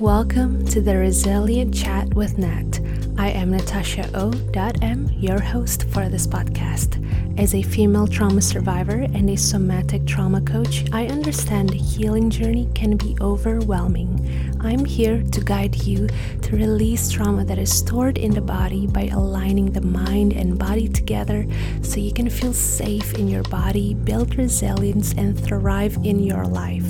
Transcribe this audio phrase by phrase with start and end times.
[0.00, 2.80] Welcome to the Resilient Chat with Nat.
[3.16, 4.30] I am Natasha O.
[4.82, 7.02] M, your host for this podcast.
[7.40, 12.68] As a female trauma survivor and a somatic trauma coach, I understand the healing journey
[12.74, 14.54] can be overwhelming.
[14.60, 16.08] I'm here to guide you
[16.42, 20.88] to release trauma that is stored in the body by aligning the mind and body
[20.88, 21.46] together
[21.80, 26.84] so you can feel safe in your body, build resilience, and thrive in your life.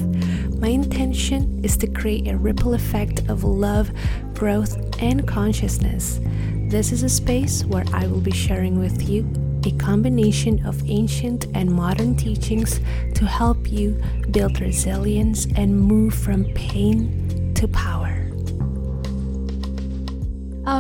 [0.59, 3.91] My intention is to create a ripple effect of love,
[4.35, 6.21] growth, and consciousness.
[6.69, 9.31] This is a space where I will be sharing with you
[9.65, 12.81] a combination of ancient and modern teachings
[13.15, 18.06] to help you build resilience and move from pain to power.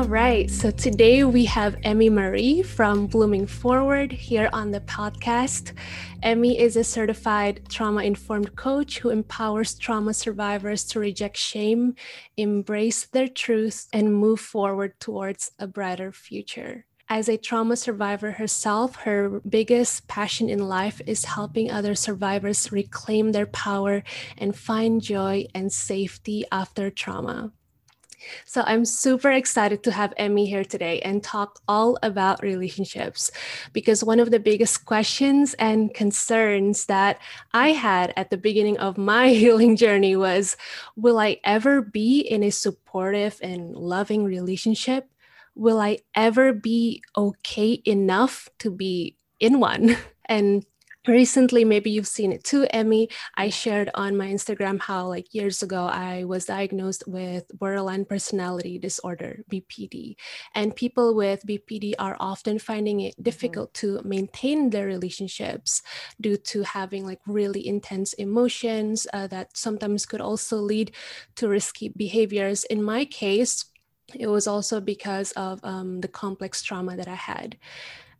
[0.06, 5.72] Right, so today we have Emmy Marie from Blooming Forward here on the podcast.
[6.22, 11.96] Emmy is a certified trauma informed coach who empowers trauma survivors to reject shame,
[12.36, 16.86] embrace their truth, and move forward towards a brighter future.
[17.08, 23.32] As a trauma survivor herself, her biggest passion in life is helping other survivors reclaim
[23.32, 24.04] their power
[24.38, 27.52] and find joy and safety after trauma.
[28.44, 33.30] So I'm super excited to have Emmy here today and talk all about relationships
[33.72, 37.20] because one of the biggest questions and concerns that
[37.52, 40.56] I had at the beginning of my healing journey was
[40.96, 45.08] will I ever be in a supportive and loving relationship?
[45.54, 49.96] Will I ever be okay enough to be in one?
[50.28, 50.66] And
[51.06, 55.62] recently maybe you've seen it too emmy i shared on my instagram how like years
[55.62, 60.16] ago i was diagnosed with borderline personality disorder bpd
[60.54, 63.22] and people with bpd are often finding it mm-hmm.
[63.22, 63.98] difficult mm-hmm.
[63.98, 65.82] to maintain their relationships
[66.20, 70.90] due to having like really intense emotions uh, that sometimes could also lead
[71.36, 73.66] to risky behaviors in my case
[74.14, 77.56] it was also because of um, the complex trauma that i had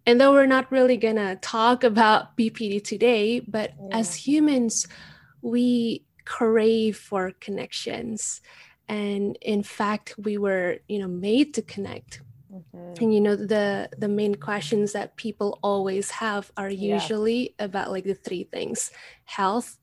[0.06, 3.98] and though we're not really going to talk about BPD today, but yeah.
[3.98, 4.86] as humans,
[5.42, 8.40] we crave for connections.
[8.88, 12.22] And in fact, we were, you know, made to connect.
[12.52, 13.02] Mm-hmm.
[13.02, 17.64] And you know, the the main questions that people always have are usually yeah.
[17.64, 18.92] about like the three things:
[19.24, 19.76] health,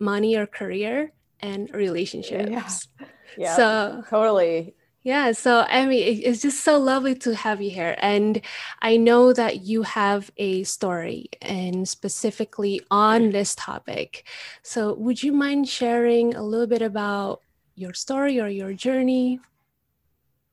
[0.00, 2.88] money or career, and relationships.
[3.00, 3.06] Yeah.
[3.38, 3.56] yeah.
[3.56, 7.94] So totally yeah, so mean, it's just so lovely to have you here.
[7.98, 8.42] And
[8.82, 14.26] I know that you have a story and specifically on this topic.
[14.62, 17.42] So, would you mind sharing a little bit about
[17.74, 19.40] your story or your journey?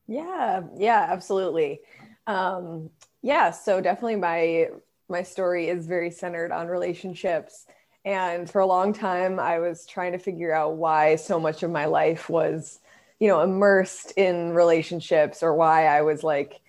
[0.06, 1.80] Yeah, yeah, absolutely.
[2.26, 2.90] Um,
[3.22, 4.68] yeah, so definitely my
[5.08, 7.66] my story is very centered on relationships.
[8.04, 11.70] And for a long time, I was trying to figure out why so much of
[11.70, 12.80] my life was
[13.18, 16.60] you know immersed in relationships or why i was like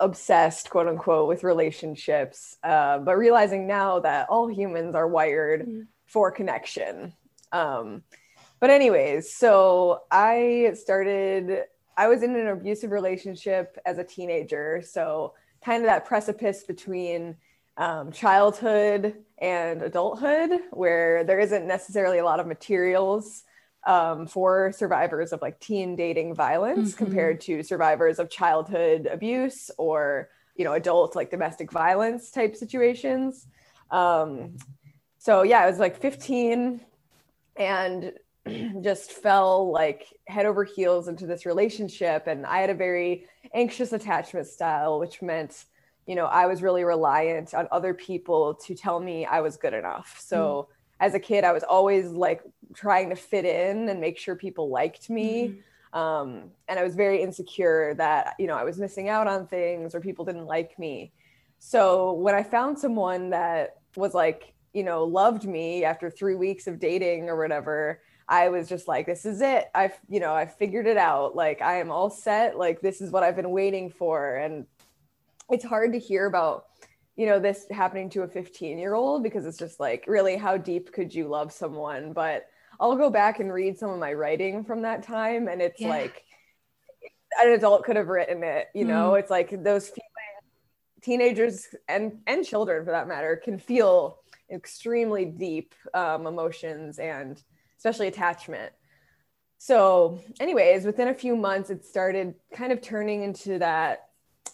[0.00, 5.82] obsessed quote unquote with relationships uh, but realizing now that all humans are wired mm-hmm.
[6.06, 7.12] for connection
[7.52, 8.02] um,
[8.60, 11.64] but anyways so i started
[11.96, 15.32] i was in an abusive relationship as a teenager so
[15.64, 17.36] kind of that precipice between
[17.78, 23.44] um, childhood and adulthood where there isn't necessarily a lot of materials
[23.86, 27.04] um, for survivors of like teen dating violence mm-hmm.
[27.04, 33.46] compared to survivors of childhood abuse or you know adult like domestic violence type situations.
[33.90, 34.56] Um,
[35.18, 36.80] so yeah i was like 15
[37.56, 38.12] and
[38.82, 42.26] just fell like head over heels into this relationship.
[42.26, 45.64] And i had a very anxious attachment style which meant
[46.06, 49.74] you know i was really reliant on other people to tell me i was good
[49.74, 50.16] enough.
[50.18, 52.42] So mm as a kid, I was always like
[52.74, 55.48] trying to fit in and make sure people liked me.
[55.48, 55.98] Mm-hmm.
[55.98, 59.94] Um, and I was very insecure that, you know, I was missing out on things
[59.94, 61.12] or people didn't like me.
[61.58, 66.66] So when I found someone that was like, you know, loved me after three weeks
[66.66, 69.70] of dating or whatever, I was just like, this is it.
[69.74, 71.36] I've, you know, I figured it out.
[71.36, 72.58] Like, I am all set.
[72.58, 74.36] Like, this is what I've been waiting for.
[74.36, 74.66] And
[75.48, 76.66] it's hard to hear about
[77.16, 80.56] you know this happening to a 15 year old because it's just like really how
[80.56, 82.46] deep could you love someone but
[82.78, 85.88] i'll go back and read some of my writing from that time and it's yeah.
[85.88, 86.24] like
[87.42, 89.18] an adult could have written it you know mm.
[89.18, 89.90] it's like those
[91.02, 94.18] teenagers and and children for that matter can feel
[94.50, 97.42] extremely deep um, emotions and
[97.78, 98.72] especially attachment
[99.58, 104.05] so anyways within a few months it started kind of turning into that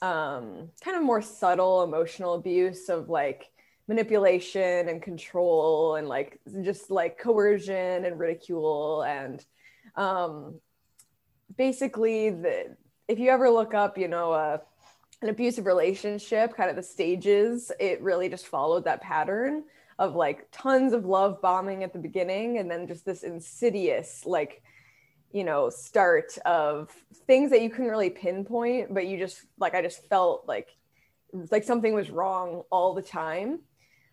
[0.03, 3.51] um, kind of more subtle emotional abuse of like
[3.87, 9.45] manipulation and control and like just like coercion and ridicule and
[9.97, 10.61] um,
[11.57, 12.77] basically the
[13.09, 14.59] if you ever look up you know uh,
[15.23, 19.63] an abusive relationship kind of the stages it really just followed that pattern
[20.01, 24.63] of like tons of love bombing at the beginning and then just this insidious like
[25.33, 26.91] you know start of
[27.27, 30.77] things that you couldn't really pinpoint but you just like i just felt like
[31.51, 33.61] like something was wrong all the time.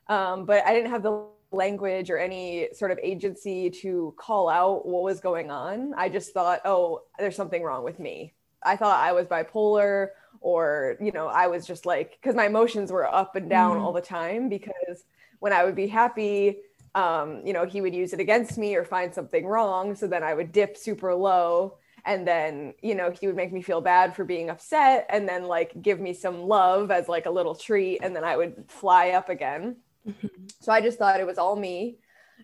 [0.07, 4.85] Um, but i didn't have the language or any sort of agency to call out
[4.85, 5.93] what was going on.
[5.95, 8.33] I just thought oh there's something wrong with me.
[8.63, 10.09] I thought i was bipolar
[10.41, 13.81] or you know i was just like because my emotions were up and down mm.
[13.81, 15.05] all the time because
[15.39, 16.57] when i would be happy
[16.99, 19.95] um, you know, he would use it against me or find something wrong.
[19.95, 21.77] So then I would dip super low.
[22.05, 25.43] And then, you know, he would make me feel bad for being upset and then
[25.43, 27.99] like give me some love as like a little treat.
[28.03, 29.77] And then I would fly up again.
[30.07, 30.27] Mm-hmm.
[30.59, 31.99] So I just thought it was all me.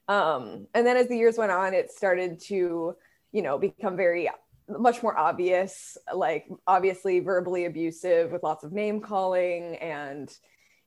[0.07, 2.95] Um, and then as the years went on, it started to,
[3.31, 4.29] you know, become very
[4.69, 10.37] much more obvious, like obviously verbally abusive with lots of name calling and,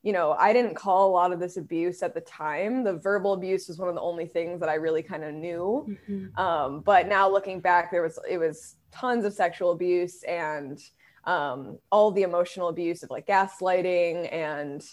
[0.01, 2.83] you know, I didn't call a lot of this abuse at the time.
[2.83, 5.97] The verbal abuse was one of the only things that I really kind of knew.
[6.09, 6.39] Mm-hmm.
[6.39, 10.79] Um, but now looking back, there was it was tons of sexual abuse and
[11.25, 14.83] um, all the emotional abuse of like gaslighting and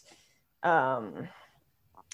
[0.62, 1.28] um,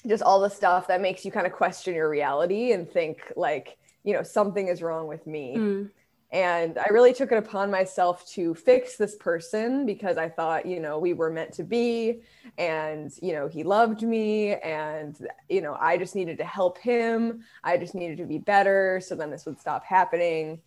[0.06, 3.78] just all the stuff that makes you kind of question your reality and think like,
[4.04, 5.54] you know, something is wrong with me.
[5.56, 5.90] Mm.
[6.32, 10.80] And I really took it upon myself to fix this person because I thought, you
[10.80, 12.20] know, we were meant to be
[12.56, 15.14] and, you know, he loved me and,
[15.50, 17.44] you know, I just needed to help him.
[17.62, 18.98] I just needed to be better.
[19.04, 20.62] So then this would stop happening.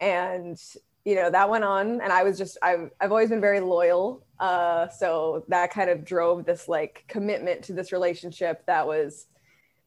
[0.00, 0.56] And,
[1.04, 2.00] you know, that went on.
[2.00, 4.24] And I was just, I've, I've always been very loyal.
[4.38, 9.26] Uh, so that kind of drove this like commitment to this relationship that was,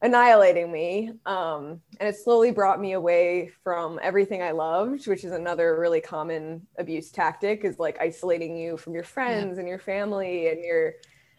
[0.02, 1.12] annihilating me.
[1.24, 6.00] Um, and it slowly brought me away from everything I loved, which is another really
[6.00, 9.60] common abuse tactic is like isolating you from your friends yeah.
[9.60, 10.94] and your family and your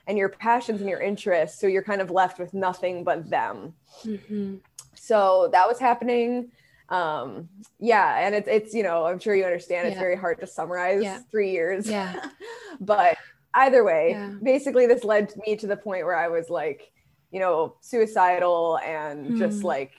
[0.05, 1.59] and your passions and your interests.
[1.59, 3.73] So you're kind of left with nothing but them.
[4.03, 4.55] Mm-hmm.
[4.95, 6.51] So that was happening.
[6.89, 7.49] Um,
[7.79, 10.01] yeah, and it's it's you know, I'm sure you understand it's yeah.
[10.01, 11.19] very hard to summarize yeah.
[11.31, 11.89] three years.
[11.89, 12.15] Yeah.
[12.79, 13.17] but
[13.53, 16.92] either way, basically this led me to the point where I was like,
[17.33, 19.37] you know, suicidal and mm.
[19.39, 19.67] just hmm.
[19.67, 19.91] like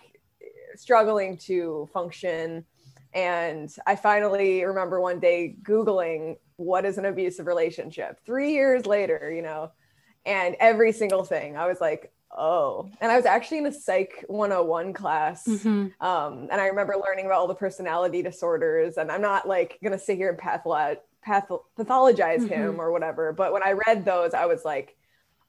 [0.77, 2.65] struggling to function.
[3.13, 9.33] And I finally remember one day Googling what is an abusive relationship three years later,
[9.35, 9.73] you know,
[10.25, 12.89] and every single thing I was like, oh.
[13.01, 15.45] And I was actually in a Psych 101 class.
[15.47, 16.07] Mm-hmm.
[16.07, 18.97] Um, and I remember learning about all the personality disorders.
[18.97, 21.49] And I'm not like going to sit here and patholo- path-
[21.79, 22.47] pathologize mm-hmm.
[22.47, 23.33] him or whatever.
[23.33, 24.97] But when I read those, I was like,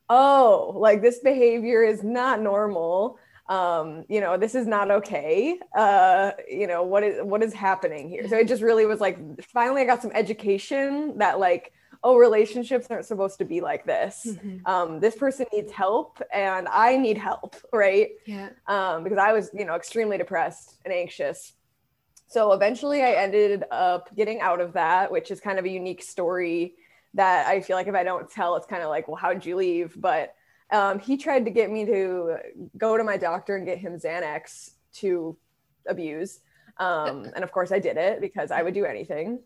[0.10, 3.20] oh, like this behavior is not normal.
[3.48, 5.60] Um, you know, this is not okay.
[5.76, 8.28] Uh, you know, what is what is happening here?
[8.28, 11.72] So it just really was like finally I got some education that like,
[12.04, 14.28] oh, relationships aren't supposed to be like this.
[14.28, 14.66] Mm-hmm.
[14.66, 18.10] Um, this person needs help and I need help, right?
[18.26, 18.50] Yeah.
[18.68, 21.54] Um, because I was, you know, extremely depressed and anxious.
[22.28, 26.02] So eventually I ended up getting out of that, which is kind of a unique
[26.02, 26.76] story
[27.16, 29.56] that I feel like if I don't tell, it's kind of like, well, how'd you
[29.56, 30.00] leave?
[30.00, 30.36] But
[30.72, 32.38] um, he tried to get me to
[32.78, 35.38] go to my doctor and get him Xanax to
[35.88, 36.40] abuse.
[36.78, 39.40] Um, and of course, I did it because I would do anything.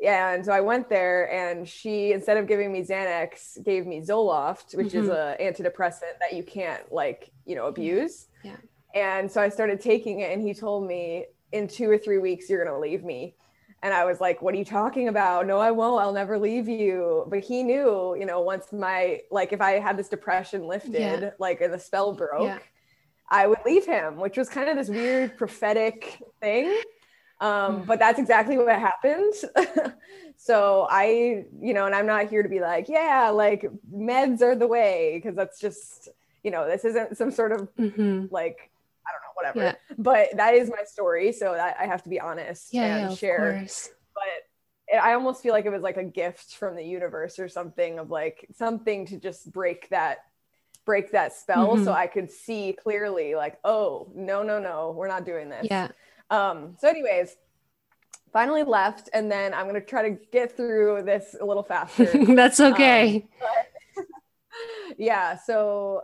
[0.00, 4.00] Yeah, And so I went there, and she, instead of giving me Xanax, gave me
[4.00, 4.98] Zoloft, which mm-hmm.
[4.98, 8.26] is an antidepressant that you can't, like, you know, abuse.
[8.42, 8.56] Yeah.
[8.96, 12.50] And so I started taking it, and he told me, in two or three weeks,
[12.50, 13.36] you're going to leave me
[13.82, 15.46] and I was like, what are you talking about?
[15.46, 16.00] No, I won't.
[16.00, 17.26] I'll never leave you.
[17.28, 21.30] But he knew, you know, once my, like, if I had this depression lifted, yeah.
[21.40, 22.58] like, and the spell broke, yeah.
[23.28, 26.80] I would leave him, which was kind of this weird prophetic thing.
[27.40, 27.84] Um, hmm.
[27.86, 29.34] but that's exactly what happened.
[30.36, 34.54] so I, you know, and I'm not here to be like, yeah, like meds are
[34.54, 36.08] the way, because that's just,
[36.44, 38.26] you know, this isn't some sort of mm-hmm.
[38.30, 38.70] like
[39.34, 39.60] whatever.
[39.60, 39.94] Yeah.
[39.98, 43.16] But that is my story, so that I have to be honest yeah, and yeah,
[43.16, 43.66] share.
[44.14, 44.24] But
[44.88, 47.98] it, I almost feel like it was like a gift from the universe or something
[47.98, 50.18] of like something to just break that
[50.84, 51.84] break that spell mm-hmm.
[51.84, 55.66] so I could see clearly like, oh, no, no, no, we're not doing this.
[55.70, 55.88] Yeah.
[56.30, 57.36] Um, so anyways,
[58.32, 62.06] finally left and then I'm going to try to get through this a little faster.
[62.34, 63.16] That's okay.
[63.16, 63.22] Um,
[63.94, 64.06] but,
[64.98, 66.02] yeah, so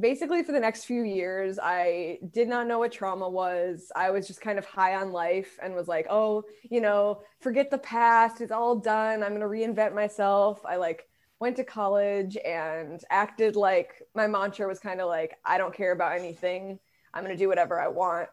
[0.00, 3.92] basically for the next few years i did not know what trauma was.
[3.94, 7.70] I was just kind of high on life and was like oh you know forget
[7.70, 10.60] the past it's all done i'm going to reinvent myself.
[10.64, 15.56] I like went to college and acted like my mantra was kind of like i
[15.58, 16.78] don't care about anything
[17.14, 18.28] i'm going to do whatever i want.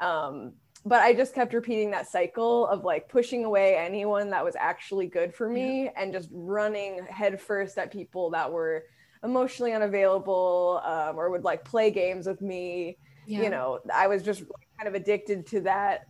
[0.00, 0.52] Um,
[0.84, 5.06] but I just kept repeating that cycle of like pushing away anyone that was actually
[5.06, 5.90] good for me yeah.
[5.96, 8.84] and just running headfirst at people that were
[9.24, 12.98] emotionally unavailable um, or would like play games with me.
[13.26, 13.42] Yeah.
[13.42, 14.42] You know, I was just
[14.78, 16.06] kind of addicted to that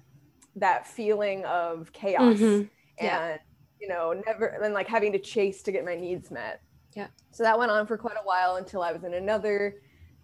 [0.57, 2.67] that feeling of chaos mm-hmm.
[3.03, 3.29] yeah.
[3.29, 3.41] and
[3.81, 6.63] you know never and like having to chase to get my needs met.
[6.95, 7.09] Yeah.
[7.31, 9.77] So that went on for quite a while until I was in another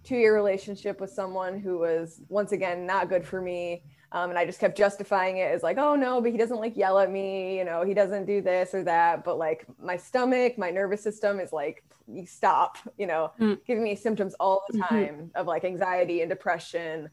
[0.04, 4.38] two year relationship with someone who was once again not good for me um, and
[4.38, 7.10] I just kept justifying it as like, oh no, but he doesn't like yell at
[7.10, 9.22] me, you know, he doesn't do this or that.
[9.22, 11.84] But like my stomach, my nervous system is like,
[12.24, 13.58] stop, you know, mm.
[13.66, 14.94] giving me symptoms all the mm-hmm.
[14.94, 15.36] time mm-hmm.
[15.36, 17.10] of like anxiety and depression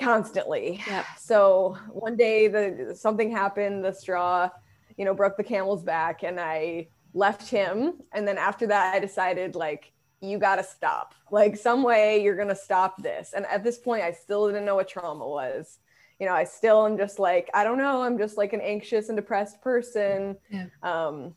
[0.00, 0.80] constantly.
[0.86, 1.04] Yeah.
[1.18, 4.48] So one day the something happened, the straw,
[4.96, 7.94] you know, broke the camel's back and I left him.
[8.12, 11.14] And then after that, I decided like, you got to stop.
[11.30, 13.32] Like some way you're going to stop this.
[13.34, 15.78] And at this point, I still didn't know what trauma was
[16.18, 19.08] you know, I still am just like, I don't know, I'm just like an anxious
[19.08, 20.36] and depressed person.
[20.50, 20.66] Yeah.
[20.82, 21.34] Um,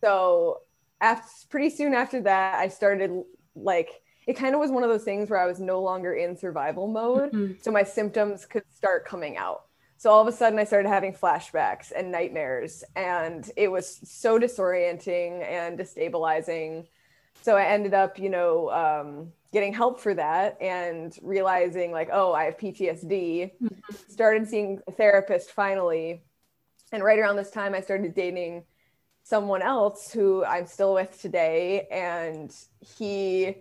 [0.00, 0.60] so
[1.00, 3.10] after pretty soon after that, I started
[3.54, 6.36] like it kind of was one of those things where I was no longer in
[6.36, 7.32] survival mode.
[7.32, 7.54] Mm-hmm.
[7.60, 9.64] So my symptoms could start coming out.
[9.98, 14.38] So all of a sudden I started having flashbacks and nightmares and it was so
[14.38, 16.86] disorienting and destabilizing.
[17.42, 22.32] So I ended up, you know, um, getting help for that and realizing like oh
[22.32, 23.94] i have ptsd mm-hmm.
[24.08, 26.22] started seeing a therapist finally.
[26.90, 28.64] And right around this time i started dating
[29.22, 31.86] someone else who i'm still with today.
[31.90, 33.56] And he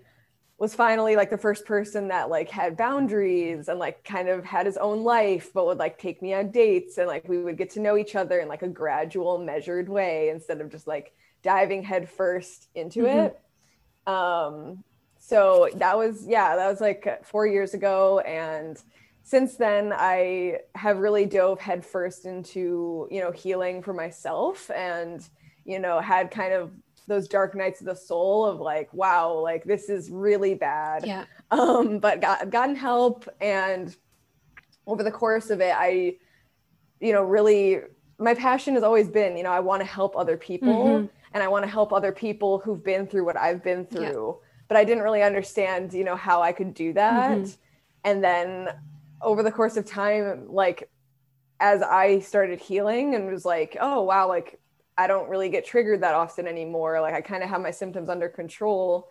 [0.58, 4.68] was finally like the first person that like had boundaries and like kind of had
[4.68, 6.98] his own life but would like take me on dates.
[6.98, 10.30] And like we would get to know each other in like a gradual measured way
[10.30, 13.20] instead of just like diving headfirst into mm-hmm.
[13.20, 13.40] it.
[14.06, 14.84] Um
[15.24, 18.20] so that was yeah that was like four years ago.
[18.22, 18.82] And
[19.24, 25.30] since then i have really dove headfirst into you know healing for myself and
[25.64, 26.72] you know had kind of
[27.08, 31.06] those dark nights of the soul of like wow like this is really bad.
[31.06, 31.26] Yeah.
[31.52, 33.30] Um but got gotten help.
[33.40, 33.96] And
[34.88, 36.16] over the course of it i
[37.00, 37.80] you know really
[38.18, 41.06] my passion has always been you know i want to help other people mm-hmm.
[41.34, 44.38] and i want to help other people who've been through what i've been through.
[44.40, 47.40] yeah but I didn't really understand, you know, how I could do that.
[47.40, 47.52] Mm-hmm.
[48.06, 48.70] And then
[49.22, 50.90] over the course of time, like
[51.60, 54.62] as I started healing and was like, oh wow, like
[54.98, 57.02] I don't really get triggered that often anymore.
[57.02, 59.10] Like I kind of have my symptoms under control.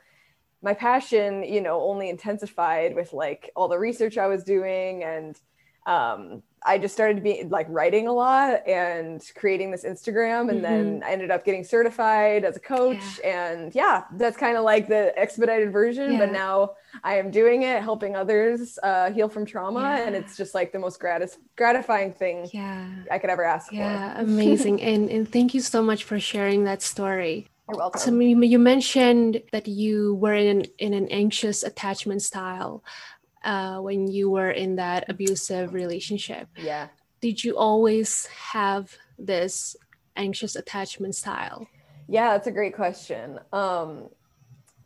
[0.62, 5.38] My passion, you know, only intensified with like all the research I was doing and
[5.84, 10.50] um I just started to be like writing a lot and creating this Instagram.
[10.50, 10.62] And mm-hmm.
[10.62, 13.02] then I ended up getting certified as a coach.
[13.22, 13.52] Yeah.
[13.52, 16.12] And yeah, that's kind of like the expedited version.
[16.12, 16.18] Yeah.
[16.18, 19.80] But now I am doing it, helping others uh, heal from trauma.
[19.80, 20.06] Yeah.
[20.06, 22.88] And it's just like the most gratis- gratifying thing yeah.
[23.10, 23.76] I could ever ask for.
[23.76, 24.20] yeah, for.
[24.22, 24.82] amazing.
[24.82, 27.48] and, and thank you so much for sharing that story.
[27.68, 28.00] You're welcome.
[28.00, 32.82] So you mentioned that you were in, in an anxious attachment style
[33.44, 36.48] uh, when you were in that abusive relationship.
[36.56, 36.88] Yeah.
[37.20, 39.76] Did you always have this
[40.16, 41.66] anxious attachment style?
[42.08, 43.38] Yeah, that's a great question.
[43.52, 44.08] Um,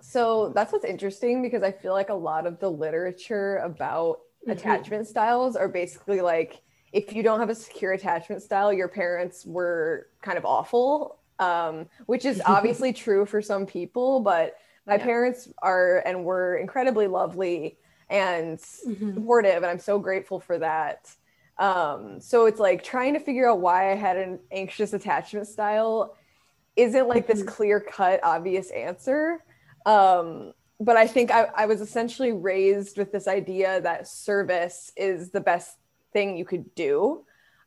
[0.00, 4.50] so that's what's interesting because I feel like a lot of the literature about mm-hmm.
[4.50, 6.60] attachment styles are basically like
[6.92, 11.86] if you don't have a secure attachment style, your parents were kind of awful, um,
[12.06, 14.56] which is obviously true for some people, but
[14.86, 15.04] my yeah.
[15.04, 17.78] parents are and were incredibly lovely
[18.10, 19.14] and mm-hmm.
[19.14, 21.10] supportive and i'm so grateful for that
[21.56, 26.16] um, so it's like trying to figure out why i had an anxious attachment style
[26.76, 27.48] isn't like this mm-hmm.
[27.48, 29.42] clear cut obvious answer
[29.86, 35.30] um, but i think I, I was essentially raised with this idea that service is
[35.30, 35.76] the best
[36.12, 37.24] thing you could do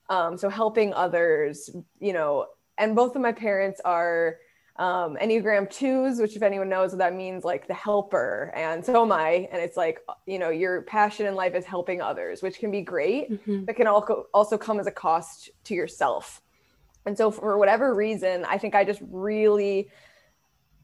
[0.10, 4.38] um, so helping others you know and both of my parents are
[4.80, 9.02] um, Enneagram twos, which if anyone knows what that means, like the helper, and so
[9.04, 9.50] am I.
[9.52, 12.82] And it's like, you know, your passion in life is helping others, which can be
[12.82, 13.66] great, mm-hmm.
[13.66, 16.42] but can also also come as a cost to yourself.
[17.08, 19.90] And so for whatever reason, I think I just really,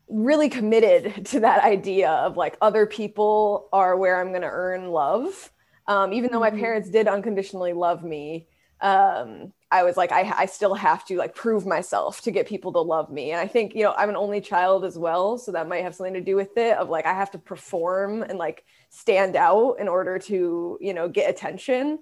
[0.08, 4.88] really committed to that idea of like other people are where I'm going to earn
[4.88, 5.52] love.
[5.86, 6.60] Um, even though my mm-hmm.
[6.60, 8.48] parents did unconditionally love me,
[8.80, 12.72] um, I was like, I, I still have to like prove myself to get people
[12.74, 13.32] to love me.
[13.32, 15.40] And I think, you know, I'm an only child as well.
[15.40, 18.22] So that might have something to do with it of like, I have to perform
[18.22, 21.98] and like stand out in order to, you know, get attention.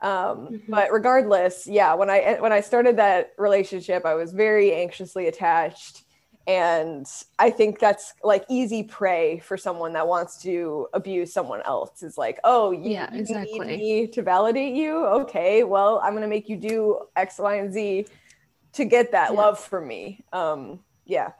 [0.00, 0.70] Um, mm-hmm.
[0.70, 6.04] But regardless, yeah, when I, when I started that relationship, I was very anxiously attached
[6.46, 7.06] and
[7.38, 12.16] i think that's like easy prey for someone that wants to abuse someone else is
[12.16, 15.04] like oh you, yeah exactly you need me to validate you?
[15.06, 18.06] Okay well i'm going to make you do x y and z
[18.72, 19.36] to get that yeah.
[19.36, 20.24] love from me.
[20.32, 21.32] Um yeah.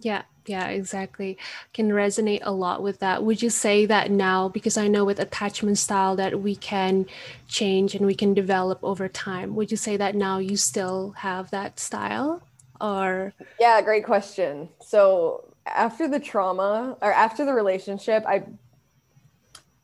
[0.00, 1.36] Yeah yeah exactly.
[1.74, 3.22] Can resonate a lot with that.
[3.22, 7.06] Would you say that now because i know with attachment style that we can
[7.48, 11.50] change and we can develop over time would you say that now you still have
[11.50, 12.42] that style
[12.80, 18.42] or yeah great question so after the trauma or after the relationship i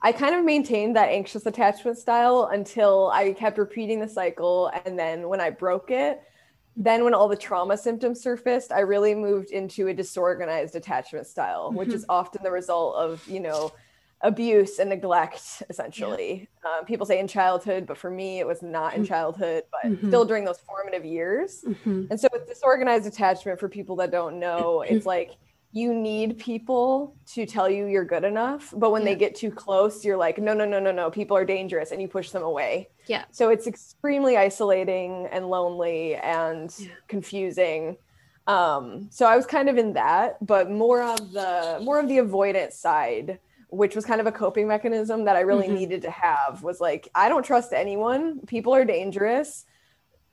[0.03, 4.99] i kind of maintained that anxious attachment style until i kept repeating the cycle and
[4.99, 6.23] then when i broke it
[6.77, 11.69] then when all the trauma symptoms surfaced i really moved into a disorganized attachment style
[11.69, 11.79] mm-hmm.
[11.79, 13.73] which is often the result of you know
[14.25, 16.79] abuse and neglect essentially yeah.
[16.79, 19.09] um, people say in childhood but for me it was not in mm-hmm.
[19.09, 20.09] childhood but mm-hmm.
[20.09, 22.07] still during those formative years mm-hmm.
[22.11, 25.33] and so with disorganized attachment for people that don't know it's like
[25.73, 29.09] you need people to tell you you're good enough but when yeah.
[29.09, 32.01] they get too close you're like no no no no no people are dangerous and
[32.01, 36.89] you push them away yeah so it's extremely isolating and lonely and yeah.
[37.09, 37.95] confusing
[38.47, 42.19] um so i was kind of in that but more of the more of the
[42.19, 43.39] avoidance side
[43.75, 45.75] which was kind of a coping mechanism that I really mm-hmm.
[45.75, 48.41] needed to have was like, I don't trust anyone.
[48.47, 49.65] People are dangerous.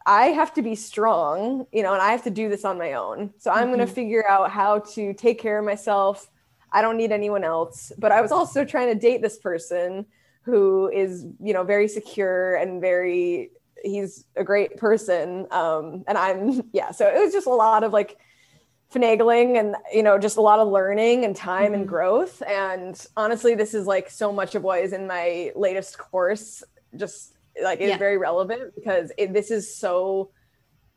[0.06, 2.94] I have to be strong, you know, and I have to do this on my
[2.94, 3.34] own.
[3.38, 3.76] So I'm mm-hmm.
[3.76, 6.30] going to figure out how to take care of myself.
[6.72, 7.92] I don't need anyone else.
[7.98, 10.06] But I was also trying to date this person
[10.44, 13.52] who is, you know, very secure and very,
[13.84, 15.48] he's a great person.
[15.52, 16.92] Um, and I'm, yeah.
[16.92, 18.18] So it was just a lot of like,
[18.94, 21.76] finagling and you know just a lot of learning and time mm-hmm.
[21.76, 25.98] and growth and honestly this is like so much of what is in my latest
[25.98, 26.62] course
[26.98, 27.34] just
[27.64, 27.98] like is yeah.
[27.98, 30.30] very relevant because it, this is so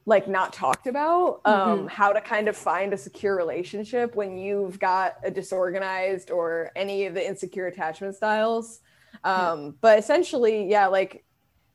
[0.06, 1.86] like not talked about um mm-hmm.
[1.86, 7.06] how to kind of find a secure relationship when you've got a disorganized or any
[7.06, 8.80] of the insecure attachment styles
[9.22, 9.70] um yeah.
[9.80, 11.24] but essentially yeah like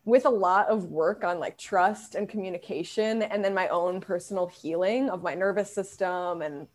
[0.05, 4.47] with a lot of work on like trust and communication and then my own personal
[4.47, 6.67] healing of my nervous system and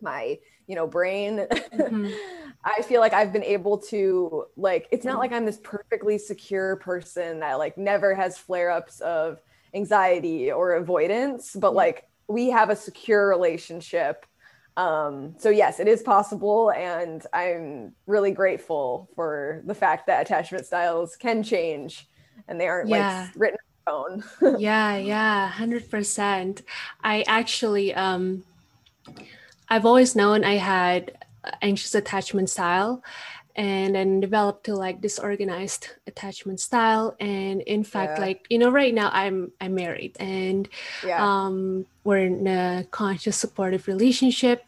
[0.00, 1.46] my you know brain.
[1.50, 2.10] Mm-hmm.
[2.64, 6.76] i feel like i've been able to like it's not like i'm this perfectly secure
[6.76, 9.38] person that like never has flare-ups of
[9.74, 14.24] anxiety or avoidance but like we have a secure relationship.
[14.78, 20.64] Um so yes it is possible and i'm really grateful for the fact that attachment
[20.64, 22.08] styles can change
[22.48, 23.28] and they aren't yeah.
[23.32, 24.56] like written on phone.
[24.58, 26.62] yeah, yeah, hundred percent.
[27.02, 28.44] I actually um
[29.68, 31.12] I've always known I had
[31.62, 33.02] anxious attachment style
[33.56, 38.24] and then developed to like disorganized attachment style and in fact yeah.
[38.24, 40.68] like you know right now i'm i'm married and
[41.06, 41.22] yeah.
[41.22, 44.64] um we're in a conscious supportive relationship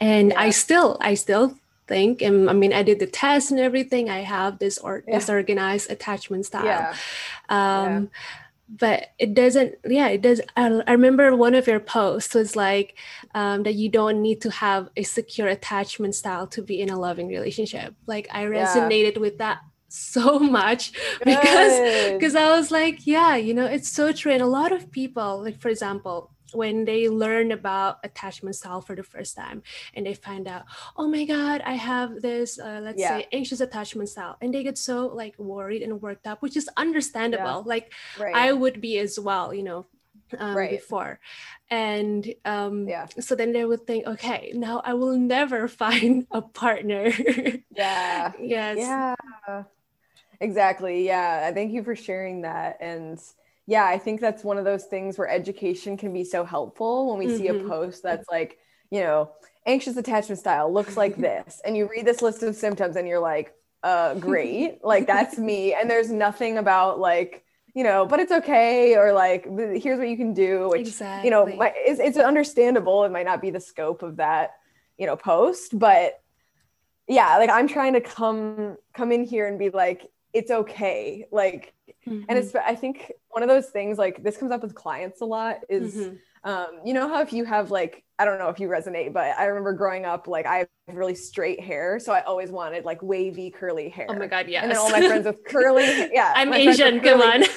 [0.00, 0.40] and yeah.
[0.40, 4.20] i still i still think and i mean i did the test and everything i
[4.20, 5.18] have this or yeah.
[5.18, 6.94] disorganized attachment style yeah.
[7.48, 8.02] um yeah.
[8.68, 12.96] but it doesn't yeah it does I, I, remember one of your posts was like
[13.34, 16.98] um, that you don't need to have a secure attachment style to be in a
[16.98, 20.92] loving relationship like i resonated with that so much
[21.24, 24.90] because because i was like yeah you know it's so true and a lot of
[24.90, 29.62] people like for example when they learn about attachment style for the first time
[29.94, 30.64] and they find out
[30.96, 33.18] oh my god i have this uh, let's yeah.
[33.18, 36.68] say anxious attachment style and they get so like worried and worked up which is
[36.76, 37.62] understandable yeah.
[37.74, 38.34] like right.
[38.34, 39.86] i would be as well you know
[40.38, 40.70] um, right.
[40.70, 41.20] before
[41.70, 43.06] and um, yeah.
[43.20, 47.12] so then they would think okay now i will never find a partner
[47.76, 49.62] yeah yes yeah
[50.40, 53.18] exactly yeah I thank you for sharing that and
[53.66, 57.18] yeah, I think that's one of those things where education can be so helpful when
[57.18, 57.36] we mm-hmm.
[57.36, 57.68] see a mm-hmm.
[57.68, 58.58] post that's like,
[58.90, 59.32] you know,
[59.66, 61.60] anxious attachment style looks like this.
[61.64, 63.52] And you read this list of symptoms and you're like,
[63.82, 64.78] uh, great.
[64.84, 65.74] like that's me.
[65.74, 68.96] And there's nothing about like, you know, but it's okay.
[68.96, 71.26] Or like, here's what you can do, which, exactly.
[71.26, 73.04] you know, my, it's, it's understandable.
[73.04, 74.52] It might not be the scope of that,
[74.96, 76.20] you know, post, but
[77.08, 81.24] yeah, like I'm trying to come, come in here and be like, it's okay.
[81.32, 81.72] Like,
[82.06, 82.24] mm-hmm.
[82.28, 85.24] and it's, I think one of those things like this comes up with clients a
[85.24, 86.48] lot is mm-hmm.
[86.48, 89.36] um, you know how if you have like I don't know if you resonate, but
[89.38, 93.02] I remember growing up like I have really straight hair, so I always wanted like
[93.02, 94.06] wavy curly hair.
[94.10, 94.62] Oh my god, yes.
[94.62, 96.32] And then all my friends with curly, yeah.
[96.36, 97.00] I'm Asian.
[97.00, 97.42] Come on.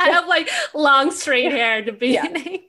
[0.00, 2.62] I have like long straight hair to be beginning.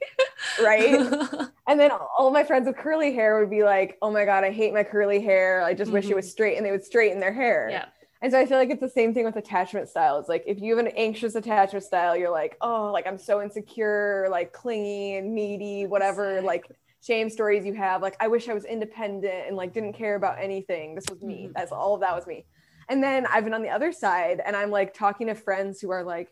[0.58, 0.64] Yeah.
[0.64, 1.50] Right.
[1.68, 4.50] and then all my friends with curly hair would be like, "Oh my god, I
[4.50, 5.62] hate my curly hair.
[5.62, 5.94] I just mm-hmm.
[5.94, 6.30] wish it was mm-hmm.
[6.30, 7.68] straight," and they would straighten their hair.
[7.70, 7.86] Yeah.
[8.22, 10.28] And so I feel like it's the same thing with attachment styles.
[10.28, 14.28] Like if you have an anxious attachment style, you're like, oh, like I'm so insecure,
[14.30, 16.42] like clingy and needy, whatever.
[16.42, 16.66] Like
[17.02, 20.36] shame stories you have like i wish i was independent and like didn't care about
[20.38, 21.52] anything this was me mm-hmm.
[21.54, 22.44] that's all of that was me
[22.88, 25.90] and then i've been on the other side and i'm like talking to friends who
[25.90, 26.30] are like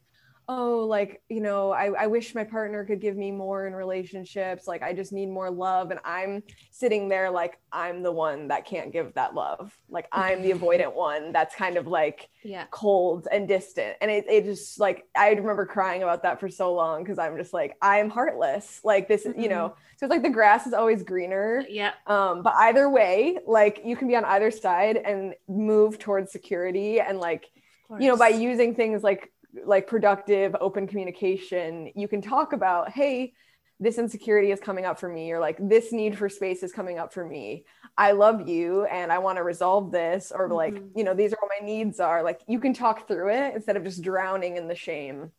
[0.48, 4.66] oh like you know I, I wish my partner could give me more in relationships.
[4.66, 5.90] Like i just need more love.
[5.90, 9.76] And i'm sitting there like i'm the one that can't give that love.
[9.90, 12.64] Like i'm the avoidant one that's kind of like yeah.
[12.70, 13.96] cold and distant.
[14.00, 17.36] And it, it just like i remember crying about that for so long because i'm
[17.36, 18.80] just like i'm heartless.
[18.82, 19.40] Like this mm-hmm.
[19.40, 21.62] you know so it's like the grass is always greener.
[21.68, 21.92] Yeah.
[22.06, 27.00] Um but either way like you can be on either side and move towards security
[27.00, 27.50] and like
[27.98, 29.30] you know by using things like
[29.64, 33.32] like productive open communication you can talk about hey
[33.80, 36.98] this insecurity is coming up for me or like this need for space is coming
[36.98, 37.64] up for me.
[37.96, 40.98] I love you and i want to resolve this or like mm-hmm.
[40.98, 42.22] you know these are what my needs are.
[42.22, 45.30] Like you can talk through it instead of just drowning in the shame.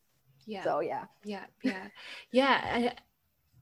[0.46, 0.64] Yeah.
[0.64, 1.06] So yeah.
[1.24, 1.88] Yeah yeah.
[2.32, 2.94] Yeah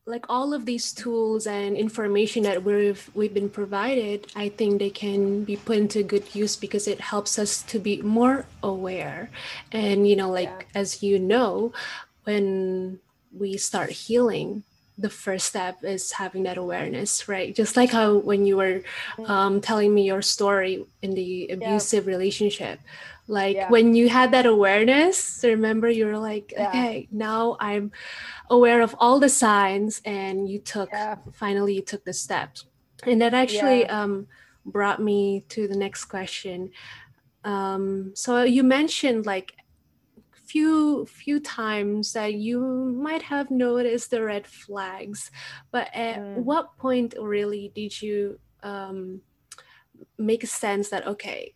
[0.08, 4.90] like all of these tools and information that we've we've been provided i think they
[4.90, 9.30] can be put into good use because it helps us to be more aware
[9.72, 10.80] and you know like yeah.
[10.82, 11.72] as you know
[12.24, 13.00] when
[13.38, 14.64] we start healing
[14.98, 18.82] the first step is having that awareness right just like how when you were
[19.18, 19.30] mm.
[19.30, 22.12] um, telling me your story in the abusive yeah.
[22.12, 22.80] relationship
[23.28, 23.70] like yeah.
[23.70, 26.70] when you had that awareness remember you were like yeah.
[26.70, 27.92] okay now i'm
[28.50, 31.16] aware of all the signs and you took yeah.
[31.34, 32.66] finally you took the steps
[33.06, 34.28] and that actually um,
[34.66, 36.72] brought me to the next question
[37.44, 39.54] um, so you mentioned like
[40.46, 42.62] few few times that you
[42.98, 45.30] might have noticed the red flags
[45.72, 46.38] but at mm.
[46.38, 49.22] what point really did you um,
[50.18, 51.54] make sense that okay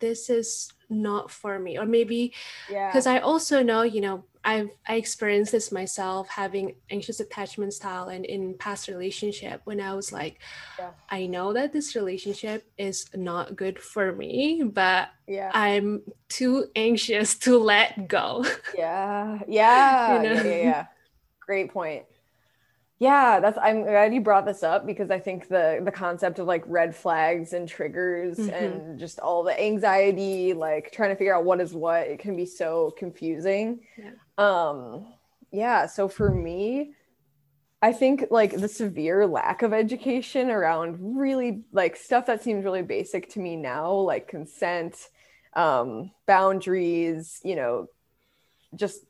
[0.00, 2.32] this is not for me or maybe
[2.68, 3.12] because yeah.
[3.12, 8.24] i also know you know i've i experienced this myself having anxious attachment style and
[8.24, 10.40] in past relationship when i was like
[10.78, 10.90] yeah.
[11.10, 17.36] i know that this relationship is not good for me but yeah i'm too anxious
[17.36, 18.44] to let go
[18.76, 20.34] yeah yeah you know?
[20.34, 20.86] yeah, yeah yeah
[21.40, 22.04] great point
[23.00, 26.46] yeah, that's I'm glad you brought this up because I think the the concept of
[26.46, 28.50] like red flags and triggers mm-hmm.
[28.50, 32.36] and just all the anxiety, like trying to figure out what is what, it can
[32.36, 33.80] be so confusing.
[33.96, 34.10] Yeah.
[34.36, 35.06] Um
[35.50, 36.92] yeah, so for me,
[37.80, 42.82] I think like the severe lack of education around really like stuff that seems really
[42.82, 45.08] basic to me now, like consent,
[45.54, 47.86] um, boundaries, you know,
[48.76, 49.00] just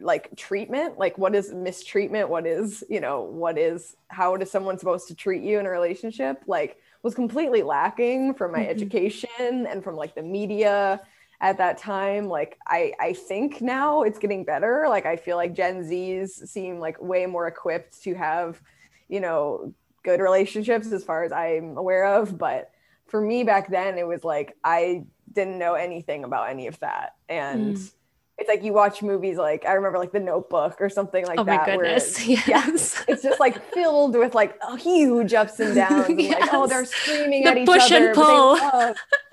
[0.00, 0.98] like treatment?
[0.98, 2.28] Like what is mistreatment?
[2.28, 5.70] What is you know what is how is someone supposed to treat you in a
[5.70, 6.42] relationship?
[6.46, 8.70] Like was completely lacking from my mm-hmm.
[8.70, 11.00] education and from like the media
[11.40, 12.28] at that time.
[12.28, 14.86] Like i i think now it's getting better.
[14.88, 18.60] Like i feel like gen z's seem like way more equipped to have
[19.08, 22.36] you know good relationships as far as i'm aware of.
[22.36, 22.70] But
[23.06, 27.14] for me back then it was like i didn't know anything about any of that.
[27.28, 27.92] And mm
[28.38, 31.44] it's like you watch movies like I remember like The Notebook or something like oh
[31.44, 31.68] that.
[31.68, 32.18] Oh my goodness!
[32.18, 36.08] Where, yes, yeah, it's just like filled with like huge ups and downs.
[36.08, 36.40] And yes.
[36.40, 38.08] like oh, they're screaming the at each push other.
[38.08, 38.56] Push and pull.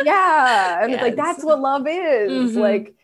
[0.05, 0.97] yeah, and yes.
[0.97, 2.51] it's like that's what love is.
[2.51, 2.59] Mm-hmm.
[2.59, 2.95] Like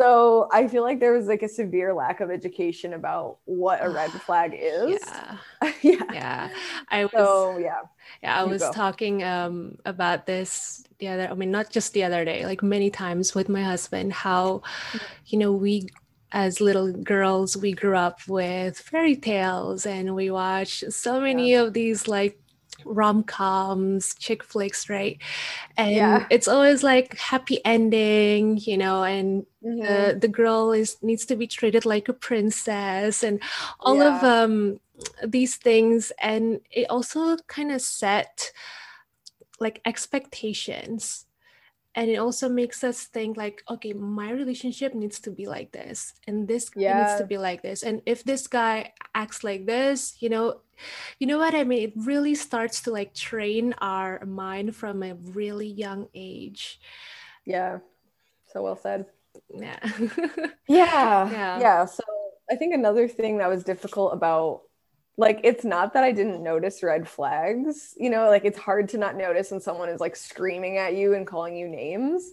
[0.00, 3.90] so, I feel like there was like a severe lack of education about what a
[3.90, 5.00] red flag is.
[5.02, 5.36] Yeah,
[5.82, 6.12] yeah.
[6.12, 6.48] yeah.
[6.88, 7.12] I was.
[7.12, 7.80] So yeah.
[8.22, 8.72] Yeah, I was go.
[8.72, 12.88] talking um, about this the other i mean not just the other day like many
[12.88, 14.62] times with my husband how
[15.26, 15.88] you know we
[16.30, 21.62] as little girls we grew up with fairy tales and we watched so many yeah.
[21.62, 22.38] of these like
[22.84, 25.18] rom-coms chick flicks right
[25.76, 26.26] and yeah.
[26.30, 29.80] it's always like happy ending you know and mm-hmm.
[29.80, 33.40] the, the girl is needs to be treated like a princess and
[33.80, 34.16] all yeah.
[34.16, 34.80] of um
[35.24, 38.52] these things and it also kind of set
[39.60, 41.26] like expectations
[41.94, 46.14] and it also makes us think like okay my relationship needs to be like this
[46.26, 47.02] and this yeah.
[47.02, 50.60] needs to be like this and if this guy acts like this you know
[51.18, 51.82] you know what i mean?
[51.82, 56.80] It really starts to like train our mind from a really young age.
[57.44, 57.78] Yeah.
[58.52, 59.06] So well said.
[59.54, 59.78] Yeah.
[60.68, 61.30] Yeah.
[61.30, 61.60] Yeah.
[61.60, 61.84] Yeah.
[61.86, 62.02] So
[62.50, 64.62] i think another thing that was difficult about
[65.16, 68.98] like it's not that I didn't notice red flags, you know, like it's hard to
[68.98, 72.32] not notice when someone is like screaming at you and calling you names.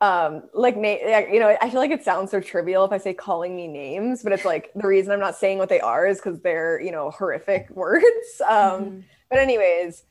[0.00, 3.56] Um, like you know, I feel like it sounds so trivial if I say calling
[3.56, 6.40] me names, but it's like the reason I'm not saying what they are is because
[6.40, 8.40] they're you know horrific words.
[8.48, 9.00] Um, mm-hmm.
[9.28, 10.04] but anyways,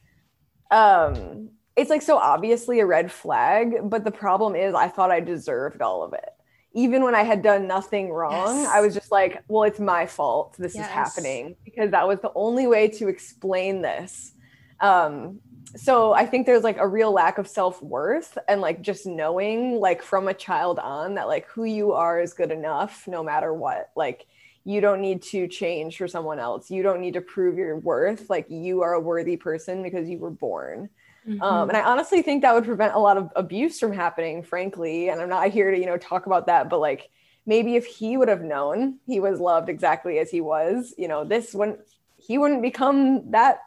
[0.71, 5.21] um, it's like so obviously a red flag, but the problem is I thought I
[5.21, 6.29] deserved all of it
[6.77, 8.69] even when I had done nothing wrong, Yes.
[8.71, 10.55] I was just like, well, it's my fault.
[10.59, 10.85] This Yes.
[10.85, 14.33] is happening because that was the only way to explain this.
[14.79, 15.39] Um,
[15.75, 19.79] so I think there's like a real lack of self worth and like just knowing,
[19.79, 23.53] like from a child on, that like who you are is good enough no matter
[23.53, 23.89] what.
[23.95, 24.25] Like,
[24.63, 26.69] you don't need to change for someone else.
[26.69, 28.29] You don't need to prove your worth.
[28.29, 30.89] Like, you are a worthy person because you were born.
[31.25, 31.41] Mm-hmm.
[31.41, 35.09] Um, and I honestly think that would prevent a lot of abuse from happening, frankly.
[35.09, 37.09] And I'm not here to, you know, talk about that, but like
[37.45, 41.23] maybe if he would have known he was loved exactly as he was, you know,
[41.23, 41.79] this wouldn't,
[42.17, 43.59] he wouldn't become that,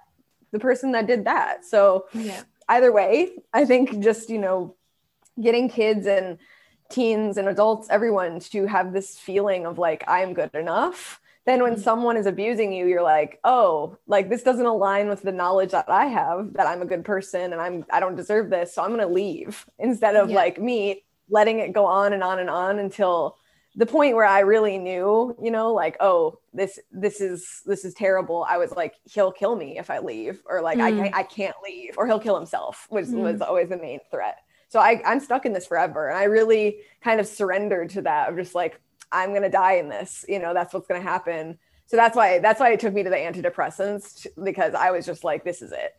[0.53, 1.65] the person that did that.
[1.65, 2.43] So yeah.
[2.69, 4.77] either way, I think just, you know,
[5.41, 6.39] getting kids and
[6.91, 11.21] teens and adults, everyone to have this feeling of like, I'm good enough.
[11.47, 11.81] Then when Mhm.
[11.81, 15.89] someone is abusing you, you're like, oh, like this doesn't align with the knowledge that
[15.89, 18.91] I have that I'm a good person and I'm I don't deserve this, so I'm
[18.91, 20.37] gonna leave instead of Yeah.
[20.37, 23.37] like me letting it go on and on and on until
[23.77, 27.95] the point where I really knew, you know, like, oh, this this is this is
[27.95, 28.45] terrible.
[28.49, 30.97] I was like, he'll kill me if I leave, or like I Mm.
[30.97, 33.33] can't I can't leave, or he'll kill himself, which Mm.
[33.33, 34.39] was always the main threat.
[34.69, 36.09] So I, I'm stuck in this forever.
[36.09, 38.81] And I really kind of surrendered to that of just like,
[39.13, 41.59] I'm gonna die in this, you know, that's what's gonna happen.
[41.87, 45.25] So that's why that's why it took me to the antidepressants because I was just
[45.25, 45.93] like, this is it.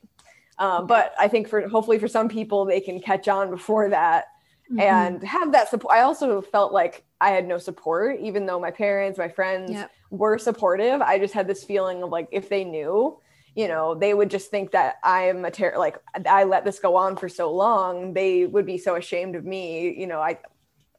[0.57, 4.25] Um, but I think for hopefully for some people they can catch on before that
[4.71, 4.79] Mhm.
[4.81, 5.93] and have that support.
[5.95, 9.87] I also felt like I had no support, even though my parents, my friends Yeah.
[10.09, 11.01] were supportive.
[11.01, 13.19] I just had this feeling of like if they knew,
[13.55, 15.77] you know, they would just think that I am a terror.
[15.77, 18.13] like I let this go on for so long.
[18.13, 19.93] They would be so ashamed of me.
[19.99, 20.39] You know, I,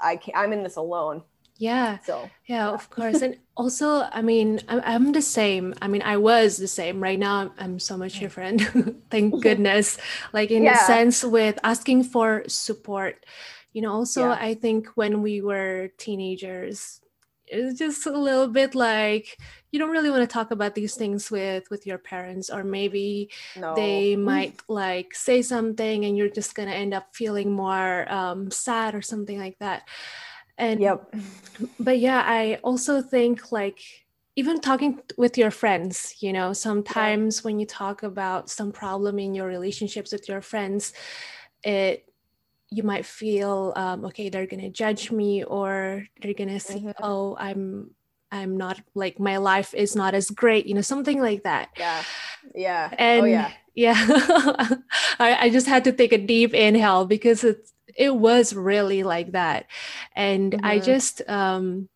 [0.01, 1.23] I can't, I'm in this alone.
[1.57, 1.99] yeah.
[2.05, 3.23] So Yeah, of course.
[3.23, 5.75] And also, I mean, I'm, I'm the same.
[5.81, 7.01] I mean, I was the same.
[7.03, 8.63] Right now, I'm, I'm so much different.
[9.11, 9.97] Thank goodness.
[10.33, 10.87] Like, in the Yeah.
[10.87, 13.25] sense with asking for support.
[13.73, 14.39] You know, also, Yeah.
[14.39, 17.01] I think when we were teenagers,
[17.47, 19.39] it's just a little bit like
[19.71, 23.31] you don't really want to talk about these things with with your parents or maybe
[23.57, 28.51] no, they might like say something and you're just gonna end up feeling more um,
[28.51, 29.83] sad or something like that
[30.57, 31.15] and Yep.
[31.79, 33.81] but yeah i also think like
[34.37, 39.35] even talking with your friends you know sometimes when you talk about some problem in
[39.35, 40.93] your relationships with your friends
[41.65, 42.12] it
[42.73, 46.95] you might feel um, okay they're gonna judge me or they're gonna see Mhm.
[47.03, 47.91] oh i'm
[48.33, 52.03] i'm not like my life is not as great you know something like that Yeah.
[52.55, 52.91] Yeah.
[52.99, 53.51] and oh yeah.
[53.75, 53.97] yeah
[55.19, 59.33] I, I just had to take a deep inhale because it it was really like
[59.33, 59.67] that
[60.17, 60.85] and i Mhm.
[60.85, 61.89] just um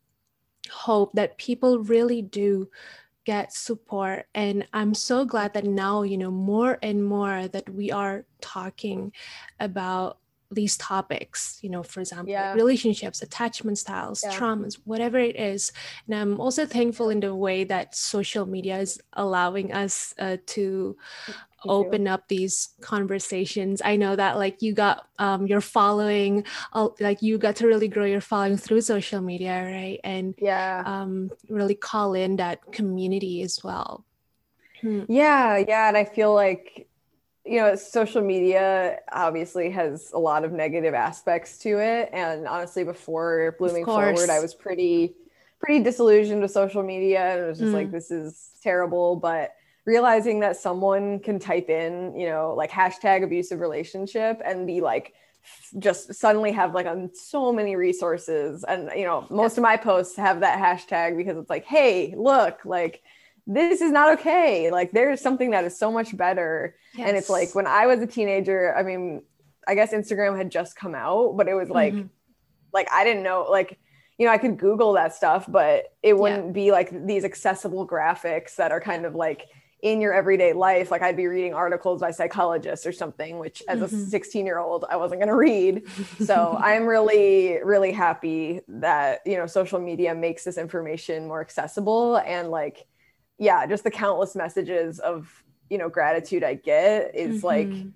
[0.70, 2.68] hope that people really do
[3.24, 7.90] get support and i'm so glad that now you know more and more that we
[7.90, 9.12] are talking
[9.60, 10.18] about
[10.50, 12.54] these topics you know for example Yeah.
[12.54, 14.30] relationships attachment styles Yeah.
[14.30, 15.72] traumas whatever it is
[16.06, 20.96] and i'm also thankful in the way that social media is allowing us uh, to
[21.68, 27.22] open up these conversations i know that like you got um your following uh, like
[27.22, 30.84] you got to really grow your following through social media right and Yeah.
[30.84, 34.04] um really call in that community as well
[34.82, 35.04] Hmm.
[35.08, 36.85] Yeah, yeah, and I feel like
[37.46, 42.84] you know, social media obviously has a lot of negative aspects to it, and honestly,
[42.84, 45.14] before blooming forward, I was pretty
[45.60, 47.92] pretty disillusioned with social media, and it was just like Mm.
[47.92, 49.16] this is terrible.
[49.16, 49.52] But
[49.84, 55.14] realizing that someone can type in, you know, like hashtag abusive relationship and be like
[55.78, 58.64] just suddenly have like um, so many resources.
[58.64, 62.64] And you know most of my posts have that hashtag because it's like hey look
[62.64, 63.02] like
[63.46, 64.70] this is not okay.
[64.70, 66.74] Like there's something that is so much better.
[66.98, 69.22] And it's like when i was a teenager i mean
[69.68, 72.08] i guess instagram had just come out but it was like Mhm.
[72.72, 73.78] like i didn't know like
[74.16, 78.56] you know i could google that stuff but it wouldn't be like these accessible graphics
[78.56, 79.42] that are kind of like
[79.82, 80.90] in your everyday life.
[80.90, 84.06] Like i'd be reading articles by psychologists or something which as a Mhm.
[84.08, 85.82] 16 year old i wasn't going to read.
[86.24, 92.16] So i'm really really happy that you know social media makes this information more accessible
[92.16, 92.86] and like
[93.38, 97.92] yeah just the countless messages of you know gratitude i get is like Mhm.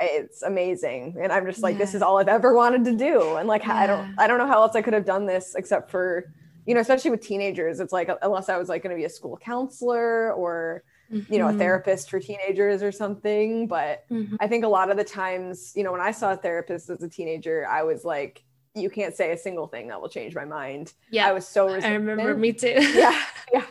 [0.00, 3.48] it's amazing and i'm just like this is all i've ever wanted to do and
[3.48, 6.24] like i don't i don't know how else i could have done this except for
[6.66, 9.08] you know especially with teenagers it's like unless i was like going to be a
[9.10, 11.58] school counselor or you know a Mhm.
[11.58, 14.36] therapist for teenagers or something but Mhm.
[14.40, 17.00] I think a lot of the times, you know, when I saw a therapist as
[17.02, 18.42] a teenager, I was like,
[18.74, 20.92] you can't say a single thing that will change my mind.
[21.10, 23.18] yeah I was so i remember me too yeah,
[23.54, 23.64] yeah.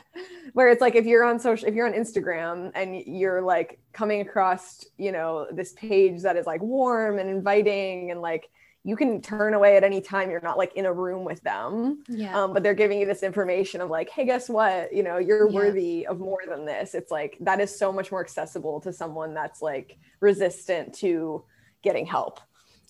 [0.54, 4.22] Where it's like if you're on social, if you're on Instagram and you're like coming
[4.22, 8.50] across, you know, this page that is like warm and inviting and like,
[8.84, 10.30] you can turn away at any time.
[10.30, 12.04] You're not like in a room with them.
[12.08, 12.40] Yeah.
[12.44, 14.94] Um, but they're giving you this information of like, hey, guess what?
[14.94, 15.56] You know, you're Yeah.
[15.56, 16.94] worthy of more than this.
[16.94, 21.44] It's like that is so much more accessible to someone that's like resistant to
[21.82, 22.40] getting help.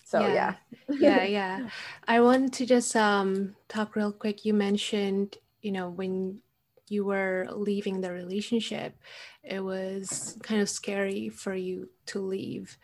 [0.03, 0.55] So yeah.
[0.87, 1.69] yeah yeah
[2.07, 6.41] i want to just um talk real quick you mentioned you know when
[6.87, 8.95] you were leaving the relationship
[9.43, 12.77] it was kind of scary for you to leave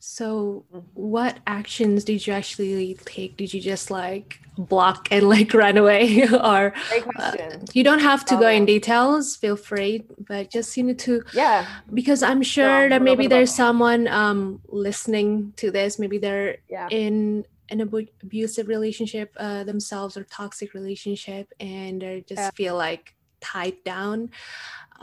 [0.00, 0.84] so Mhm.
[0.94, 6.22] what actions did you actually take did you just like block and like run away
[6.32, 6.72] or
[7.18, 7.32] uh,
[7.72, 11.22] you don't have to go in Um, details feel free but just you need to
[11.32, 11.66] yeah.
[11.92, 16.88] because i'm sure that maybe there's someone um listening to this maybe they're Yeah.
[16.90, 22.50] in an abu- abusive relationship uh, themselves or toxic relationship and they just Yeah.
[22.52, 24.30] feel like tied down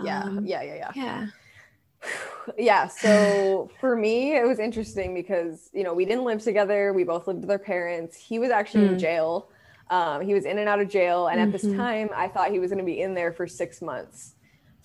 [0.04, 0.24] Yeah.
[0.24, 0.62] Um, yeah.
[0.62, 0.76] Yeah.
[0.76, 0.92] Yeah.
[0.96, 1.28] yeah
[2.58, 7.04] yeah so for me it was interesting because you know we didn't live together we
[7.04, 9.00] both lived with our parents he was actually in Mm.
[9.00, 9.50] jail
[9.90, 11.76] um, he was in and out of jail and at this Mhm.
[11.76, 14.36] time i thought he was going to be in there for six months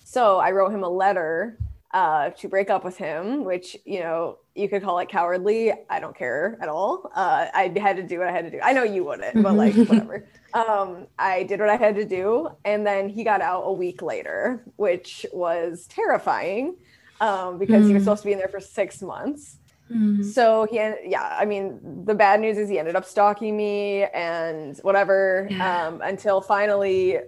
[0.03, 1.57] so i wrote him a letter
[1.93, 5.99] uh, to break up with him which you know you could call it cowardly i
[5.99, 8.71] don't care at all uh, i had to do what i had to do i
[8.73, 12.85] know you wouldn't but like whatever um, i did what i had to do and
[12.85, 16.75] then he got out a week later which was terrifying
[17.19, 18.05] um, because he was Mm.
[18.05, 19.59] supposed to be in there for six months.
[19.91, 20.23] Mm.
[20.25, 24.75] So he, yeah, I mean, the bad news is he ended up stalking me and
[24.79, 25.87] whatever Yeah.
[25.87, 27.19] um, until finally,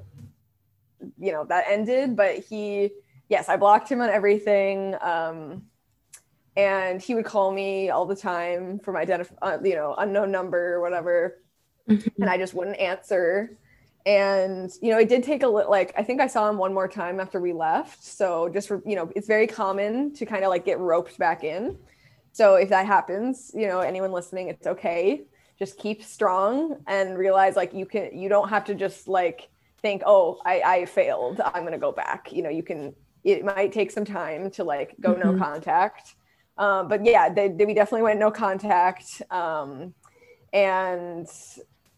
[1.20, 2.16] you know, that ended.
[2.16, 2.90] But he,
[3.30, 4.96] yes, I blocked him on everything.
[5.02, 5.64] Um,
[6.56, 10.74] and he would call me all the time from identif- uh, you know, unknown number
[10.76, 11.40] or whatever
[11.90, 12.12] Mhm.
[12.22, 13.58] and I just wouldn't answer.
[14.06, 15.72] And you know, it did take a little.
[15.72, 18.04] Like I think I saw him one more time after we left.
[18.04, 21.44] So just for, you know, it's very common to kind of like get roped back
[21.44, 21.78] in.
[22.34, 25.26] So if that happens, you know, anyone listening, it's okay.
[25.60, 28.18] Just keep strong and realize like you can.
[28.18, 29.50] You don't have to just like
[29.82, 31.42] think, oh, I, I failed.
[31.42, 32.32] I'm gonna go back.
[32.34, 32.96] You know, you can.
[33.24, 35.34] It might take some time to like go no Mhm.
[35.34, 36.16] contact.
[36.58, 39.22] Um, but yeah, they, they, we definitely went no contact.
[39.32, 39.94] Um,
[40.54, 41.28] and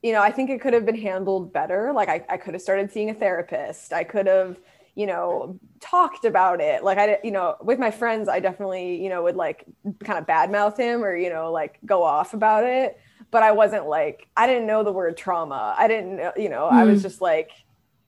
[0.01, 1.91] you know, I think it could have been handled better.
[1.93, 3.91] Like I, I could have started seeing a therapist.
[3.91, 4.57] I could have,
[4.95, 6.83] you know, talked about it.
[6.83, 9.65] Like I, you know, with my friends, I definitely, you know, would like
[10.03, 12.97] kind of badmouth him or, you know, like go off about it.
[13.31, 15.75] But I wasn't like, I didn't know the word trauma.
[15.77, 17.01] I didn't, you know, I was Mm.
[17.01, 17.49] just like,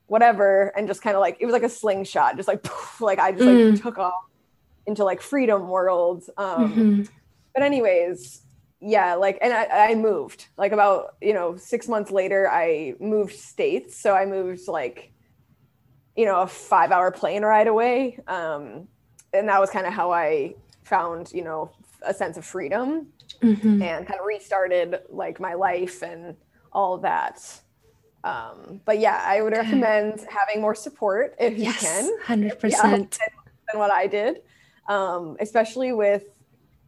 [0.08, 0.74] whatever.
[0.76, 3.32] And just kind of like, it was like a slingshot, just like, poof, like I
[3.32, 3.72] just Mm.
[3.72, 4.14] like took off
[4.86, 6.24] into like freedom world.
[6.38, 7.10] Um, Mhm.
[7.54, 8.42] but anyways
[8.80, 13.34] yeah like and I, I moved like about you know six months later i moved
[13.34, 15.12] states so i moved like
[16.16, 18.88] you know a five hour plane ride away um
[19.34, 21.72] and that was kind of how i found you know
[22.04, 23.08] a sense of freedom
[23.42, 23.82] Mhm.
[23.82, 26.36] and kind of restarted like my life and
[26.72, 27.42] all that
[28.24, 33.10] um but yeah i would recommend having more support if you yes can 100%
[33.72, 34.38] than what I did,
[34.88, 36.24] um, especially with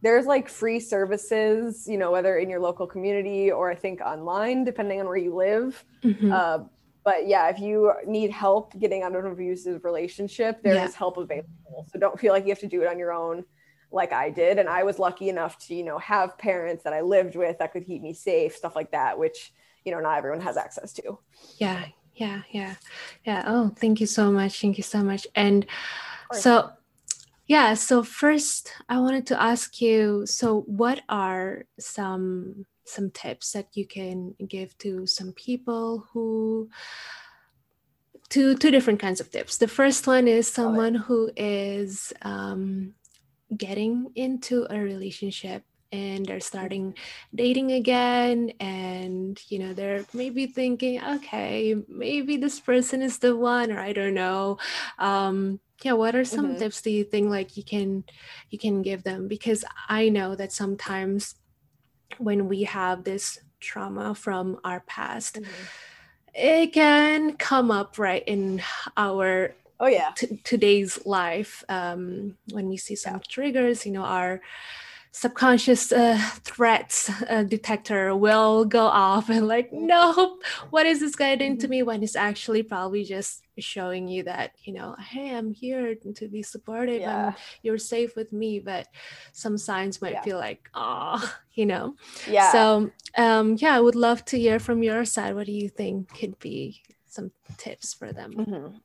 [0.02, 4.64] there's like free services, you know, whether in your local community or I think online,
[4.64, 5.84] depending on where you live.
[6.02, 6.32] Mhm.
[6.32, 6.64] Uh,
[7.04, 10.96] but yeah, if you need help getting out of an abusive relationship, there is Yeah.
[10.96, 11.86] help available.
[11.92, 13.44] So don't feel like you have to do it on your own,
[13.92, 14.58] like I did.
[14.58, 17.72] And I was lucky enough to, you know, have parents that I lived with that
[17.74, 19.52] could keep me safe, stuff like that, which
[19.84, 21.18] you know not everyone has access to.
[21.58, 22.74] yeah yeah yeah.
[23.24, 23.44] Yeah.
[23.46, 24.60] Oh thank you so much.
[24.60, 25.26] Thank you so much.
[25.34, 25.64] And
[26.32, 26.70] so
[27.48, 33.66] yeah so first i wanted to ask you so what are some some tips that
[33.74, 36.68] you can give to some people who
[38.28, 39.58] two two different kinds of tips.
[39.58, 42.94] The first one is someone who is um,
[43.56, 46.94] getting into a relationship and they're starting
[47.34, 53.72] dating again and you know they're maybe thinking okay maybe this person is the one
[53.72, 54.56] or i don't know
[54.98, 56.58] um yeah what are some Mhm.
[56.58, 58.04] tips do you think like you can
[58.50, 61.34] you can give them because i know that sometimes
[62.18, 65.38] when we have this trauma from our past
[66.34, 68.62] it can come up right in
[68.96, 70.12] our Oh yeah.
[70.14, 74.40] t- today's life um, when we see some triggers you know our
[75.12, 80.40] subconscious uh, threats uh, detector will go off and like nope
[80.70, 81.70] what is this guy doing to Mhm.
[81.70, 86.28] me when it's actually probably just showing you that you know hey i'm here to
[86.28, 87.26] be supportive Yeah.
[87.26, 88.86] and you're safe with me but
[89.32, 90.22] some signs might Yeah.
[90.22, 91.18] feel like oh
[91.54, 91.96] you know
[92.28, 92.52] Yeah.
[92.52, 96.08] so um yeah i would love to hear from your side what do you think
[96.18, 98.80] could be some tips for them Mhm.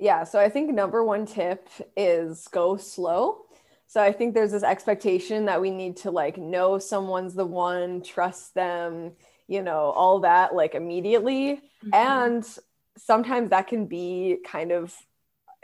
[0.00, 0.22] Yeah.
[0.22, 3.46] So I think number one tip is go slow.
[3.88, 8.02] So I think there's this expectation that we need to like know someone's the one,
[8.02, 9.12] trust them,
[9.46, 11.62] you know, all that like immediately.
[11.82, 11.94] Mm-hmm.
[11.94, 12.58] And
[12.98, 14.94] sometimes that can be kind of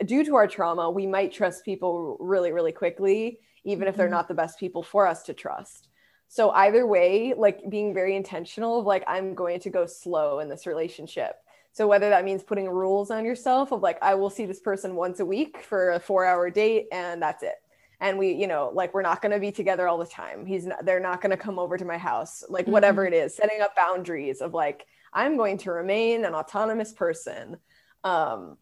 [0.07, 3.89] due to our trauma, we might trust people really, really quickly, even mm-hmm.
[3.91, 4.14] if they're mm-hmm.
[4.14, 5.89] not the best people for us to trust.
[6.29, 10.49] So either way, like being very intentional of like, I'm going to go slow in
[10.49, 11.37] this relationship.
[11.72, 14.95] So whether that means putting rules on yourself of like, I will see this person
[14.95, 17.57] once a week for a four hour date and that's it
[18.01, 20.66] and we you know like we're not going to be together all the time he's
[20.66, 23.14] not they're not going to come over to my house like whatever mm-hmm.
[23.14, 27.57] it is setting up boundaries of like i'm going to remain an autonomous person
[28.05, 28.57] um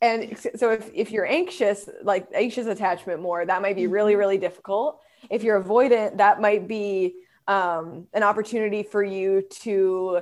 [0.00, 4.20] and so if, if you're anxious like anxious attachment more that might be really mm-hmm.
[4.20, 5.00] really difficult
[5.30, 7.14] if you're avoidant that might be
[7.46, 10.20] um, an opportunity for you to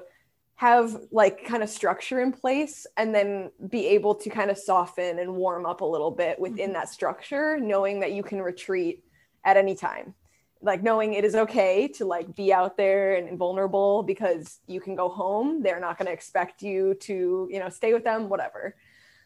[0.63, 5.19] have like kind of structure in place and then be able to kind of soften
[5.19, 6.75] and warm up a little bit within mm-hmm.
[6.75, 9.03] that structure knowing that you can retreat
[9.45, 10.15] at any time.
[10.61, 14.95] Like knowing it is okay to like be out there and vulnerable because you can
[14.95, 15.65] go home.
[15.65, 18.77] They're not going to expect you to you know stay with them whatever.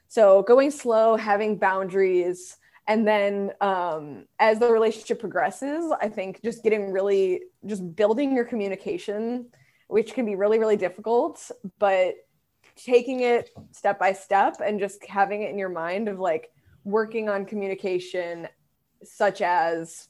[0.08, 2.56] So going slow having boundaries
[2.88, 8.44] and then um, as the relationship progresses i think just getting really just building your
[8.44, 9.46] communication
[9.88, 12.14] which can be really, really difficult, but
[12.76, 16.50] taking it step by step and just having it in your mind of like
[16.84, 18.48] working on communication,
[19.02, 20.08] such as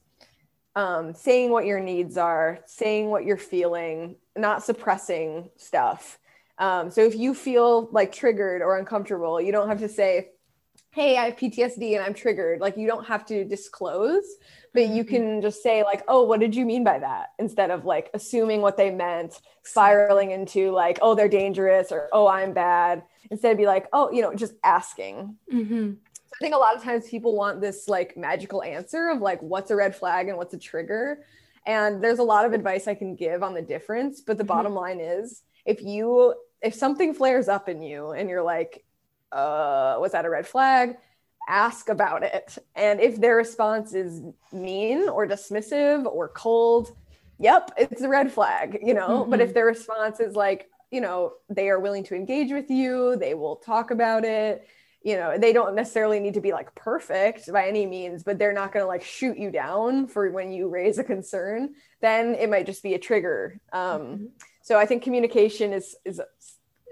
[0.74, 6.18] um, saying what your needs are, saying what you're feeling, not suppressing stuff.
[6.58, 10.30] Um, so if you feel like triggered or uncomfortable, you don't have to say,
[10.90, 12.60] Hey, I have PTSD and I'm triggered.
[12.60, 14.24] Like, you don't have to disclose,
[14.76, 17.84] but you can just say like oh what did you mean by that instead of
[17.86, 23.02] like assuming what they meant spiraling into like oh they're dangerous or oh i'm bad
[23.30, 25.92] instead of be like oh you know just asking mm-hmm.
[25.92, 29.42] so i think a lot of times people want this like magical answer of like
[29.42, 31.24] what's a red flag and what's a trigger
[31.66, 34.48] and there's a lot of advice i can give on the difference but the mm-hmm.
[34.48, 38.84] bottom line is if you if something flares up in you and you're like
[39.32, 40.96] uh was that a red flag
[41.46, 42.58] ask about it.
[42.74, 44.22] And if their response is
[44.52, 46.96] mean or dismissive or cold,
[47.38, 49.20] yep, it's a red flag, you know.
[49.20, 49.30] Mm-hmm.
[49.30, 53.16] But if their response is like, you know, they are willing to engage with you,
[53.16, 54.66] they will talk about it.
[55.02, 58.52] You know, they don't necessarily need to be like perfect by any means, but they're
[58.52, 61.74] not going to like shoot you down for when you raise a concern.
[62.00, 63.60] Then it might just be a trigger.
[63.72, 64.24] Um, mm-hmm.
[64.62, 66.20] So I think communication is is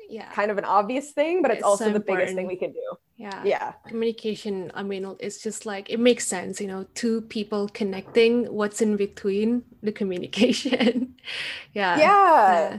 [0.08, 0.30] yeah.
[0.32, 2.18] kind of an obvious thing, but it's, it's also so the important.
[2.18, 2.96] biggest thing we can do.
[3.16, 3.42] Yeah.
[3.44, 3.72] Yeah.
[3.86, 8.80] Communication, I mean, it's just like it makes sense, you know, two people connecting what's
[8.80, 11.14] in between the communication.
[11.72, 11.98] yeah.
[11.98, 11.98] yeah.
[11.98, 12.78] Yeah.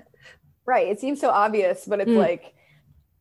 [0.65, 0.88] Right.
[0.88, 2.17] It seems so obvious, but it's mm.
[2.17, 2.54] like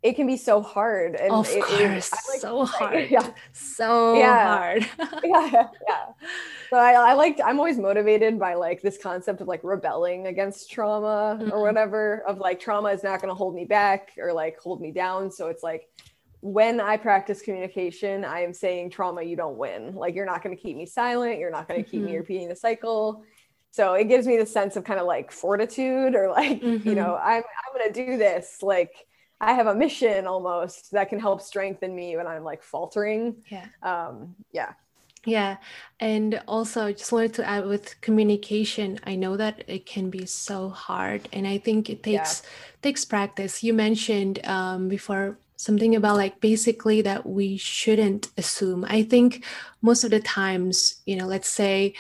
[0.05, 1.15] it can be so hard.
[1.15, 3.11] And of it, course, it, like so hard.
[3.11, 3.31] Yeah.
[3.53, 4.57] So yeah.
[4.57, 4.87] hard.
[5.25, 5.69] yeah.
[5.89, 6.07] Yeah.
[6.69, 10.71] So I, I like, I'm always motivated by like this concept of like rebelling against
[10.71, 11.51] trauma mm-hmm.
[11.51, 14.83] or whatever, of like trauma is not going to hold me back or like hold
[14.83, 15.31] me down.
[15.31, 15.89] So it's like,
[16.43, 19.95] when I practice communication, I am saying trauma, you don't win.
[19.95, 21.39] Like you're not going to keep me silent.
[21.39, 22.11] You're not going to keep mm-hmm.
[22.11, 23.25] me repeating the cycle.
[23.71, 26.87] So it gives me the sense of kind of like fortitude or like, mm-hmm.
[26.87, 28.59] you know, I'm, I'm going to do this.
[28.61, 28.93] Like,
[29.45, 33.37] I have a mission almost that can help strengthen me when I'm like faltering.
[33.51, 33.67] Yeah.
[33.83, 34.73] Um, yeah.
[35.27, 35.57] Yeah.
[36.01, 40.27] And also, I just wanted to add with communication, I know that it can be
[40.27, 41.29] so hard.
[41.33, 42.51] And I think it takes yeah.
[42.83, 43.63] takes practice.
[43.63, 48.85] You mentioned um, before something about like basically that we shouldn't assume.
[48.89, 49.45] I think
[49.81, 51.95] most of the times, you know, let's say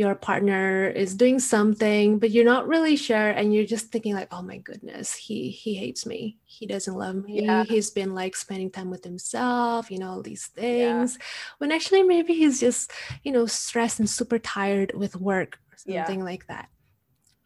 [0.00, 4.28] your partner is doing something but you're not really sure and you're just thinking like
[4.32, 7.64] oh my goodness he he hates me he doesn't love me yeah.
[7.64, 11.24] he's been like spending time with himself you know all these things yeah.
[11.58, 12.90] when actually maybe he's just
[13.24, 16.24] you know stressed and super tired with work or something yeah.
[16.24, 16.70] like that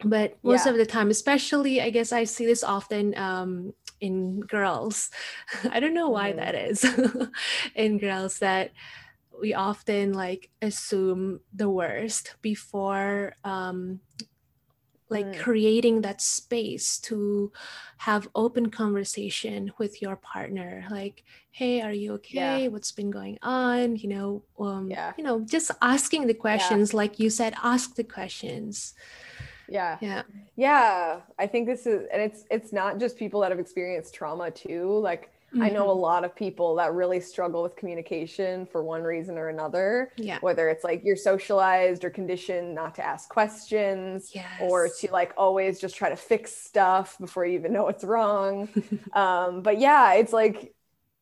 [0.05, 5.11] but most of the time especially i guess i see this often um, in girls
[5.73, 6.39] i don't know why mm-hmm.
[6.39, 6.87] that is
[7.75, 8.71] in girls that
[9.41, 14.01] we often like assume the worst before um,
[15.11, 15.39] like mm.
[15.39, 17.53] creating that space to
[17.99, 22.68] have open conversation with your partner like hey are you okay yeah.
[22.68, 25.12] what's been going on you know um yeah.
[25.18, 26.97] you know just asking the questions yeah.
[26.97, 28.95] like you said ask the questions
[29.68, 30.22] yeah yeah
[30.57, 34.51] yeah i think this is and it's it's not just people that have experienced trauma
[34.51, 35.63] too like Mm-hmm.
[35.63, 36.01] I know a mm-hmm.
[36.01, 40.13] lot of people that really struggle with communication for one reason or another.
[40.17, 40.39] Yeah.
[40.41, 44.47] Whether it's like you're socialized or conditioned not to ask questions yes.
[44.61, 48.69] or to like always just try to fix stuff before you even know what's wrong.
[49.13, 50.75] um, but yeah, it's like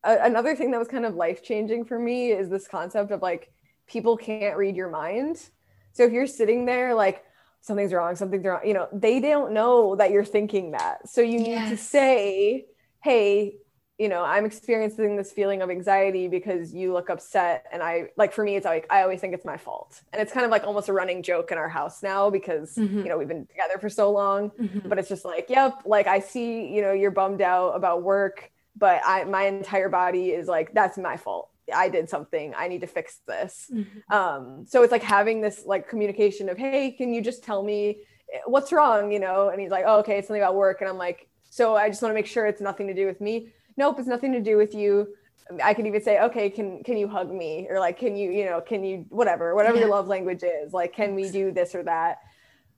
[0.02, 3.20] a- another thing that was kind of life changing for me is this concept of
[3.20, 3.52] like
[3.86, 5.50] people can't read your mind.
[5.92, 7.22] So if you're sitting there like
[7.60, 11.08] something's wrong, something's wrong, you know, they don't know that you're thinking that.
[11.08, 12.66] So you need to say,
[13.02, 13.56] hey,
[14.02, 17.66] you know, I'm experiencing this feeling of anxiety because you look upset.
[17.70, 20.00] And I like for me, it's like I always think it's my fault.
[20.12, 22.98] And it's kind of like almost a running joke in our house now because mm-hmm.
[22.98, 24.50] you know we've been together for so long.
[24.50, 24.88] Mm-hmm.
[24.88, 28.50] But it's just like, yep, like I see, you know, you're bummed out about work,
[28.76, 31.50] but I my entire body is like, that's my fault.
[31.72, 32.54] I did something.
[32.56, 33.70] I need to fix this.
[33.72, 34.12] Mm-hmm.
[34.12, 37.98] Um, so it's like having this like communication of, hey, can you just tell me
[38.34, 39.12] eh, what's wrong?
[39.12, 40.80] You know, and he's like, oh, okay, it's something about work.
[40.80, 43.20] And I'm like, so I just want to make sure it's nothing to do with
[43.20, 45.14] me nope, it's nothing to do with you.
[45.62, 47.66] I could even say, okay, can can you hug me?
[47.68, 49.82] Or like, can you, you know, can you whatever, whatever yeah.
[49.82, 52.18] your love language is, like, can we do this or that?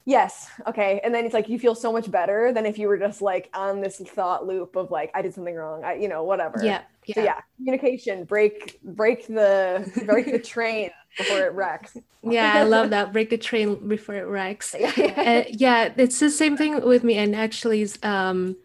[0.06, 0.50] Yes.
[0.66, 1.00] Okay.
[1.02, 3.48] And then it's like you feel so much better than if you were just like
[3.54, 5.82] on this thought loop of like, I did something wrong.
[5.82, 6.60] I, you know, whatever.
[6.62, 6.82] Yeah.
[7.06, 7.14] Yeah.
[7.14, 11.96] So yeah, communication, break, break the break the train before it wrecks.
[12.22, 13.12] yeah, I love that.
[13.12, 14.74] Break the train before it wrecks.
[14.96, 17.14] uh, yeah, it's the same thing with me.
[17.16, 18.56] And actually, um,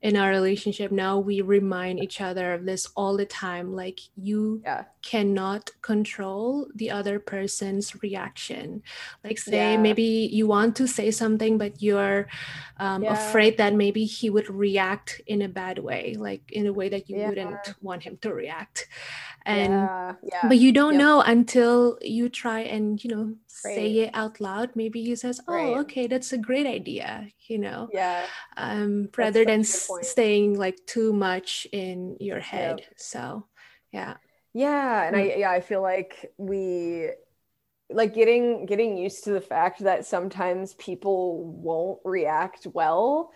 [0.00, 4.60] in our relationship now we remind each other of this all the time like you
[4.64, 4.84] yeah.
[5.08, 8.82] Cannot control the other person's reaction
[9.24, 9.80] like say yeah.
[9.80, 12.28] maybe you want to say something but you're
[12.76, 13.14] um, yeah.
[13.14, 17.08] afraid that maybe he would react in a bad way like in a way that
[17.08, 18.86] you wouldn't want him to react
[19.46, 20.46] and yeah, yeah.
[20.46, 21.00] but you don't yep.
[21.00, 23.32] know until you try and you know
[23.64, 23.74] right.
[23.76, 25.78] say it out loud maybe he says oh right.
[25.78, 28.26] okay that's a great idea you know yeah
[28.58, 32.92] um rather than staying like too much in your head yep.
[32.98, 33.46] so
[33.90, 34.16] yeah
[34.58, 35.38] yeah and i mm.
[35.38, 37.08] yeah i feel like we
[37.90, 43.30] like getting getting used to the fact that sometimes people won't react well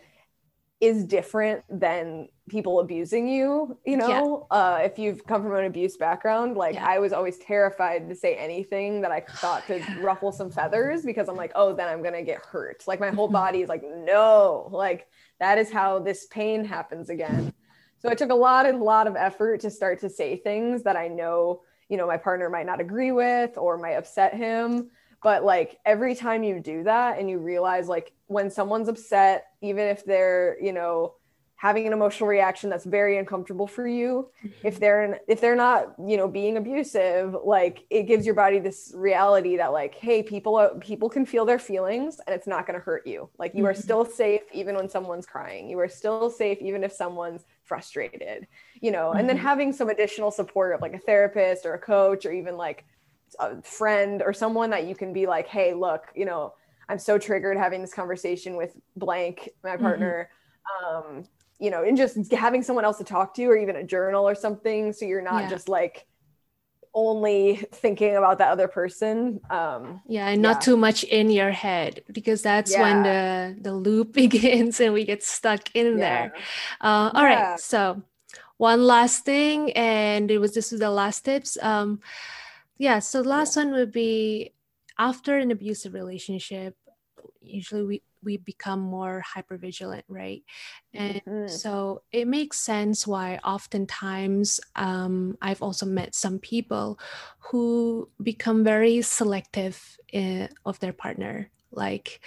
[0.80, 4.58] is different than people abusing you you know yeah.
[4.58, 6.84] uh, if you've come from an abuse background like yeah.
[6.84, 10.00] i was always terrified to say anything that i thought could yeah.
[10.00, 13.28] ruffle some feathers because i'm like oh then i'm gonna get hurt like my whole
[13.28, 15.06] body is like no like
[15.38, 17.54] that is how this pain happens again
[18.02, 20.82] so it took a lot and a lot of effort to start to say things
[20.82, 24.90] that i know you know my partner might not agree with or might upset him.
[25.22, 29.86] But like every time you do that and you realize like when someone's upset even
[29.86, 31.14] if they're you know
[31.62, 34.66] having an emotional reaction that's very uncomfortable for you mm-hmm.
[34.66, 38.92] if they're if they're not you know being abusive like it gives your body this
[38.96, 42.76] reality that like hey people are, people can feel their feelings and it's not going
[42.76, 43.68] to hurt you like you mm-hmm.
[43.68, 48.48] are still safe even when someone's crying you are still safe even if someone's frustrated
[48.80, 49.18] you know mm-hmm.
[49.18, 49.46] and then mm-hmm.
[49.46, 52.84] having some additional support of like a therapist or a coach or even like
[53.38, 56.54] a friend or someone that you can be like hey look you know
[56.88, 59.84] i'm so triggered having this conversation with blank my mm-hmm.
[59.84, 60.28] partner
[60.84, 61.24] um
[61.62, 64.34] you know, and just having someone else to talk to or even a journal or
[64.34, 64.92] something.
[64.92, 65.48] So you're not yeah.
[65.48, 66.06] just like
[66.92, 69.40] only thinking about that other person.
[69.48, 70.60] Um, yeah, and not yeah.
[70.60, 72.82] too much in your head because that's yeah.
[72.82, 76.34] when the the loop begins and we get stuck in there.
[76.80, 78.02] Uh, all right, so
[78.56, 81.56] one last thing, and it was this was the last tips.
[81.62, 82.00] Um,
[82.76, 84.52] yeah, so the last one would be
[84.98, 86.76] after an abusive relationship.
[87.40, 90.42] Usually, we we become more hyper vigilant right
[90.94, 91.48] and mm-hmm.
[91.48, 96.98] so it makes sense why oftentimes um, i've also met some people
[97.38, 102.20] who become very selective in, eh, of their partner like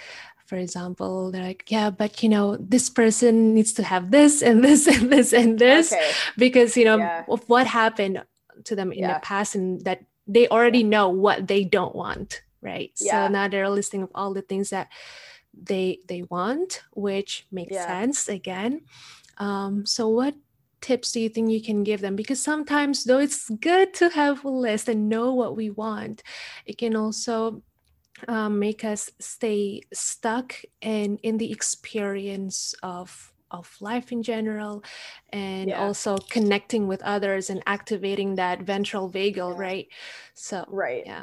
[0.46, 4.64] for example they're like yeah but you know this person needs to have this and
[4.64, 6.12] this and this and this okay.
[6.38, 7.24] because you know yeah.
[7.28, 8.22] of what happened
[8.64, 9.14] to them in yeah.
[9.14, 13.26] the past and that they already know what they don't want right yeah.
[13.26, 14.88] so now they're listing of all the things that
[15.60, 17.86] they they want which makes yeah.
[17.86, 18.82] sense again.
[19.38, 20.34] Um, so what
[20.80, 22.16] tips do you think you can give them?
[22.16, 26.22] Because sometimes though it's good to have a list and know what we want.
[26.64, 27.62] It can also
[28.28, 34.82] um, make us stay stuck and in the experience of of life in general
[35.32, 35.80] and yeah.
[35.80, 39.60] also connecting with others and activating that ventral vagal yeah.
[39.60, 39.88] right?
[40.34, 41.04] So right.
[41.06, 41.22] yeah.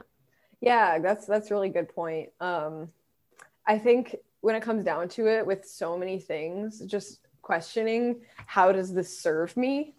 [0.62, 2.30] Yeah that's that's really good point.
[2.40, 2.90] Um
[3.66, 8.72] I think when it comes down to it, with so many things, just questioning how
[8.72, 9.95] does this serve me?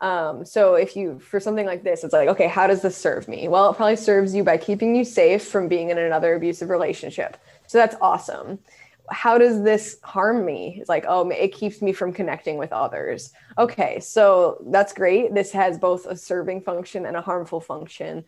[0.00, 3.28] Um, so if you for something like this, it's like, okay, how does this serve
[3.28, 3.48] me?
[3.48, 7.36] Well, it probably serves you by keeping you safe from being in another abusive relationship.
[7.66, 8.58] So that's awesome.
[9.10, 10.78] How does this harm me?
[10.80, 13.32] It's like, oh, it keeps me from connecting with others.
[13.58, 15.34] Okay, so that's great.
[15.34, 18.24] This has both a serving function and a harmful function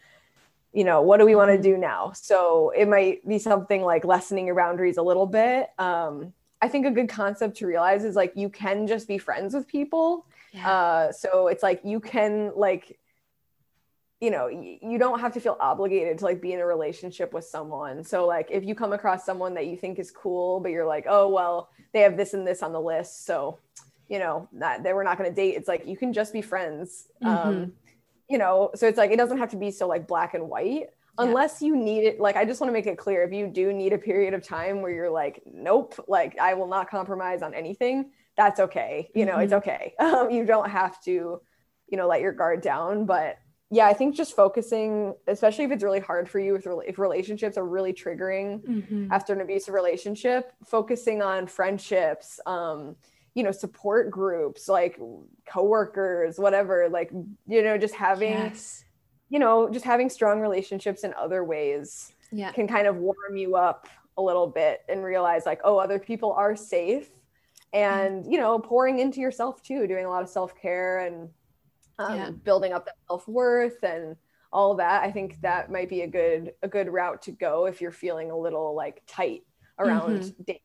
[0.74, 2.12] you know what do we want to do now?
[2.14, 5.70] So it might be something like lessening your boundaries a little bit.
[5.78, 9.54] Um, i think a good concept to realize is like you can just be friends
[9.54, 10.26] with people.
[10.52, 10.70] Yeah.
[10.70, 12.98] uh, so it's like you can like
[14.20, 17.44] you know you don't have to feel obligated to like be in a relationship with
[17.44, 18.02] someone.
[18.02, 21.06] So like if you come across someone that you think is cool but you're like
[21.08, 23.58] oh well they have this and this on the list so
[24.08, 26.42] you know that they were not going to date it's like you can just be
[26.42, 27.08] friends.
[27.22, 27.48] Mm-hmm.
[27.48, 27.72] um
[28.28, 30.88] you know so it's like it doesn't have to be so like black and white
[31.18, 33.72] unless you need it like i just want to make it clear if you do
[33.72, 37.54] need a period of time where you're like nope like i will not compromise on
[37.54, 39.42] anything that's okay you know mm-hmm.
[39.42, 41.40] it's okay um, you don't have to
[41.88, 43.38] you know let your guard down but
[43.70, 47.56] yeah, I think just focusing, especially if it's really hard for you, if, if relationships
[47.56, 49.08] are really triggering mm-hmm.
[49.10, 52.94] after an abusive relationship, focusing on friendships, um,
[53.34, 54.98] you know, support groups, like
[55.46, 57.10] coworkers, whatever, like,
[57.46, 58.84] you know, just having, yes.
[59.28, 62.52] you know, just having strong relationships in other ways yeah.
[62.52, 66.32] can kind of warm you up a little bit and realize like, oh, other people
[66.32, 67.10] are safe.
[67.72, 68.32] And, mm-hmm.
[68.32, 71.28] you know, pouring into yourself too, doing a lot of self care and,
[71.98, 72.30] um, yeah.
[72.30, 74.16] building up that self-worth and
[74.52, 77.80] all that i think that might be a good a good route to go if
[77.80, 79.42] you're feeling a little like tight
[79.78, 80.42] around mm-hmm.
[80.46, 80.62] dating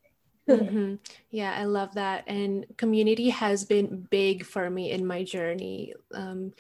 [0.50, 0.96] mm-hmm.
[1.32, 2.24] Yeah, I love that.
[2.28, 6.54] And community has been big for me in my journey, um,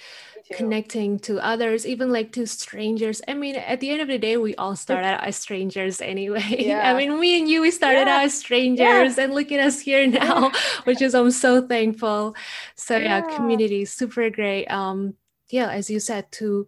[0.51, 3.21] connecting to others, even like to strangers.
[3.27, 6.57] I mean, at the end of the day, we all start out as strangers anyway.
[6.69, 6.91] Yeah.
[6.91, 8.17] I mean, me and you, we started yeah.
[8.17, 9.23] out as strangers, yeah.
[9.23, 10.51] and look at us here now,
[10.83, 12.35] which is I'm so thankful.
[12.75, 14.67] So yeah, community super great.
[14.67, 15.15] Um,
[15.49, 16.67] yeah, as you said, to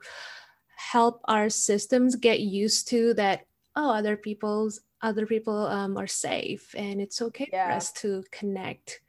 [0.76, 3.46] help our systems get used to that.
[3.76, 7.68] Oh, other people's other people um, are safe and it's okay yeah.
[7.68, 9.02] for us to connect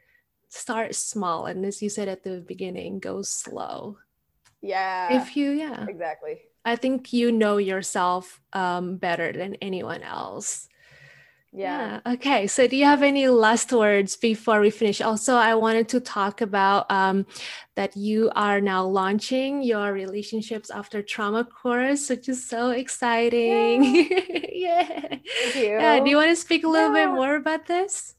[0.49, 3.97] start small and as you said at the beginning go slow.
[4.61, 5.21] Yeah.
[5.21, 5.87] If you yeah.
[5.89, 6.41] Exactly.
[6.65, 10.69] I think you know yourself um, better than anyone else
[11.53, 12.01] yeah.
[12.05, 12.13] yeah.
[12.15, 12.47] Okay.
[12.47, 15.01] So, do you have any last words before we finish?
[15.03, 17.27] Also, I wanted to talk about um,
[17.77, 23.85] that you are now launching your relationships after trauma course, which is so exciting.
[23.85, 24.49] Yeah.
[24.53, 25.19] yeah.
[25.43, 25.63] Thank you.
[25.63, 26.01] Yeah.
[26.01, 27.07] Do you want to speak a little yeah.
[27.07, 28.15] bit more about this?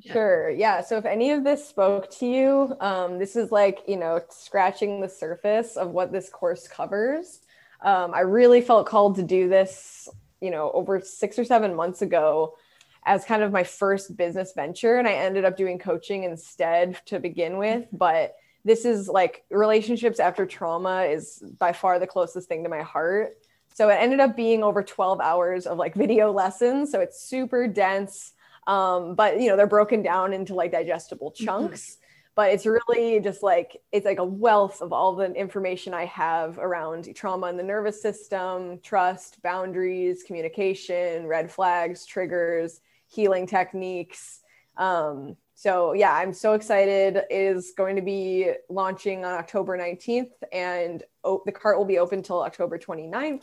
[0.00, 0.50] Sure.
[0.50, 0.82] Yeah.
[0.82, 5.00] So, if any of this spoke to you, um, this is like, you know, scratching
[5.00, 7.40] the surface of what this course covers.
[7.82, 10.08] Um, I really felt called to do this
[10.40, 12.56] you know, over six or seven months ago
[13.04, 14.98] as kind of my first business venture.
[14.98, 17.86] And I ended up doing coaching instead to begin with.
[17.92, 18.34] But
[18.64, 23.36] this is like relationships after trauma is by far the closest thing to my heart.
[23.74, 26.92] So it ended up being over 12 hours of like video lessons.
[26.92, 28.32] So it's super dense.
[28.66, 31.44] Um, but you know, they're broken down into like digestible mm-hmm.
[31.44, 31.96] chunks
[32.36, 36.58] but it's really just like it's like a wealth of all the information i have
[36.58, 44.40] around trauma in the nervous system trust boundaries communication red flags triggers healing techniques.
[44.76, 47.16] Um, so yeah i'm so excited.
[47.16, 52.22] It is going to be launching on october 19th and the cart will be open
[52.22, 53.42] till october 29th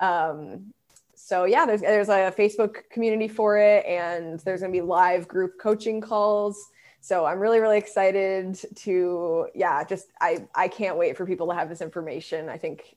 [0.00, 0.72] um,
[1.14, 5.28] so yeah there's there's a facebook community for it and there's going to be live
[5.28, 6.70] group coaching calls
[7.06, 11.54] so i'm really really excited to yeah just i i can't wait for people to
[11.54, 12.96] have this information i think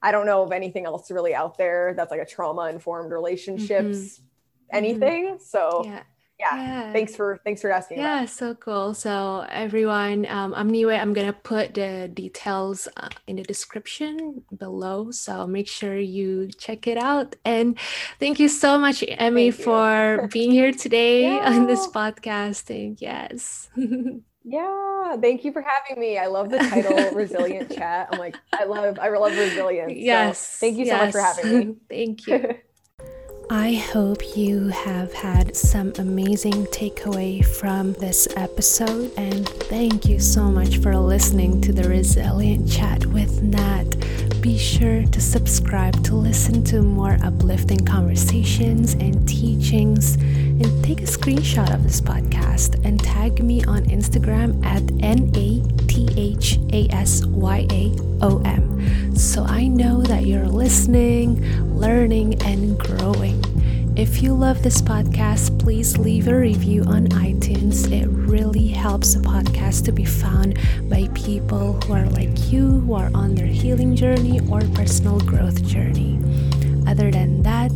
[0.00, 3.98] i don't know of anything else really out there that's like a trauma informed relationships
[3.98, 4.76] mm-hmm.
[4.76, 5.42] anything mm-hmm.
[5.42, 6.02] so yeah
[6.40, 6.56] yeah.
[6.56, 6.92] yeah.
[6.92, 8.94] thanks for thanks for asking yeah so cool.
[8.94, 15.10] So everyone um anyway i'm gonna put the details uh, in the description below.
[15.10, 17.36] So make sure you check it out.
[17.44, 17.78] And
[18.18, 21.52] thank you so much emmy for being here today yeah.
[21.52, 23.68] on this podcasting yes.
[24.42, 25.16] Yeah.
[25.20, 26.16] Thank you for having me.
[26.16, 28.08] I love the title resilient chat.
[28.10, 29.92] I'm like i love i love resilience.
[29.94, 30.38] Yes.
[30.38, 31.02] so thank you so yes.
[31.02, 31.76] much for having me.
[31.90, 32.54] Thank you
[33.52, 40.44] I hope you have had some amazing takeaway from this episode, and thank you so
[40.44, 43.96] much for listening to the Resilient Chat with Nat.
[44.40, 51.04] Be sure to subscribe to listen to more uplifting conversations and teachings, and take a
[51.04, 56.88] screenshot of this podcast and tag me on Instagram at N A T H A
[56.90, 58.70] S Y A O M
[59.14, 61.42] so I know that you're listening,
[61.78, 63.42] learning, and growing.
[63.96, 67.90] If you love this podcast, please leave a review on iTunes.
[67.90, 72.94] It really helps the podcast to be found by people who are like you, who
[72.94, 76.18] are on their healing journey or personal growth journey.
[76.86, 77.72] Other than that,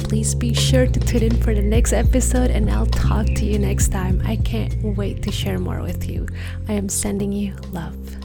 [0.00, 3.58] please be sure to tune in for the next episode and I'll talk to you
[3.58, 4.22] next time.
[4.24, 6.26] I can't wait to share more with you.
[6.68, 8.19] I am sending you love.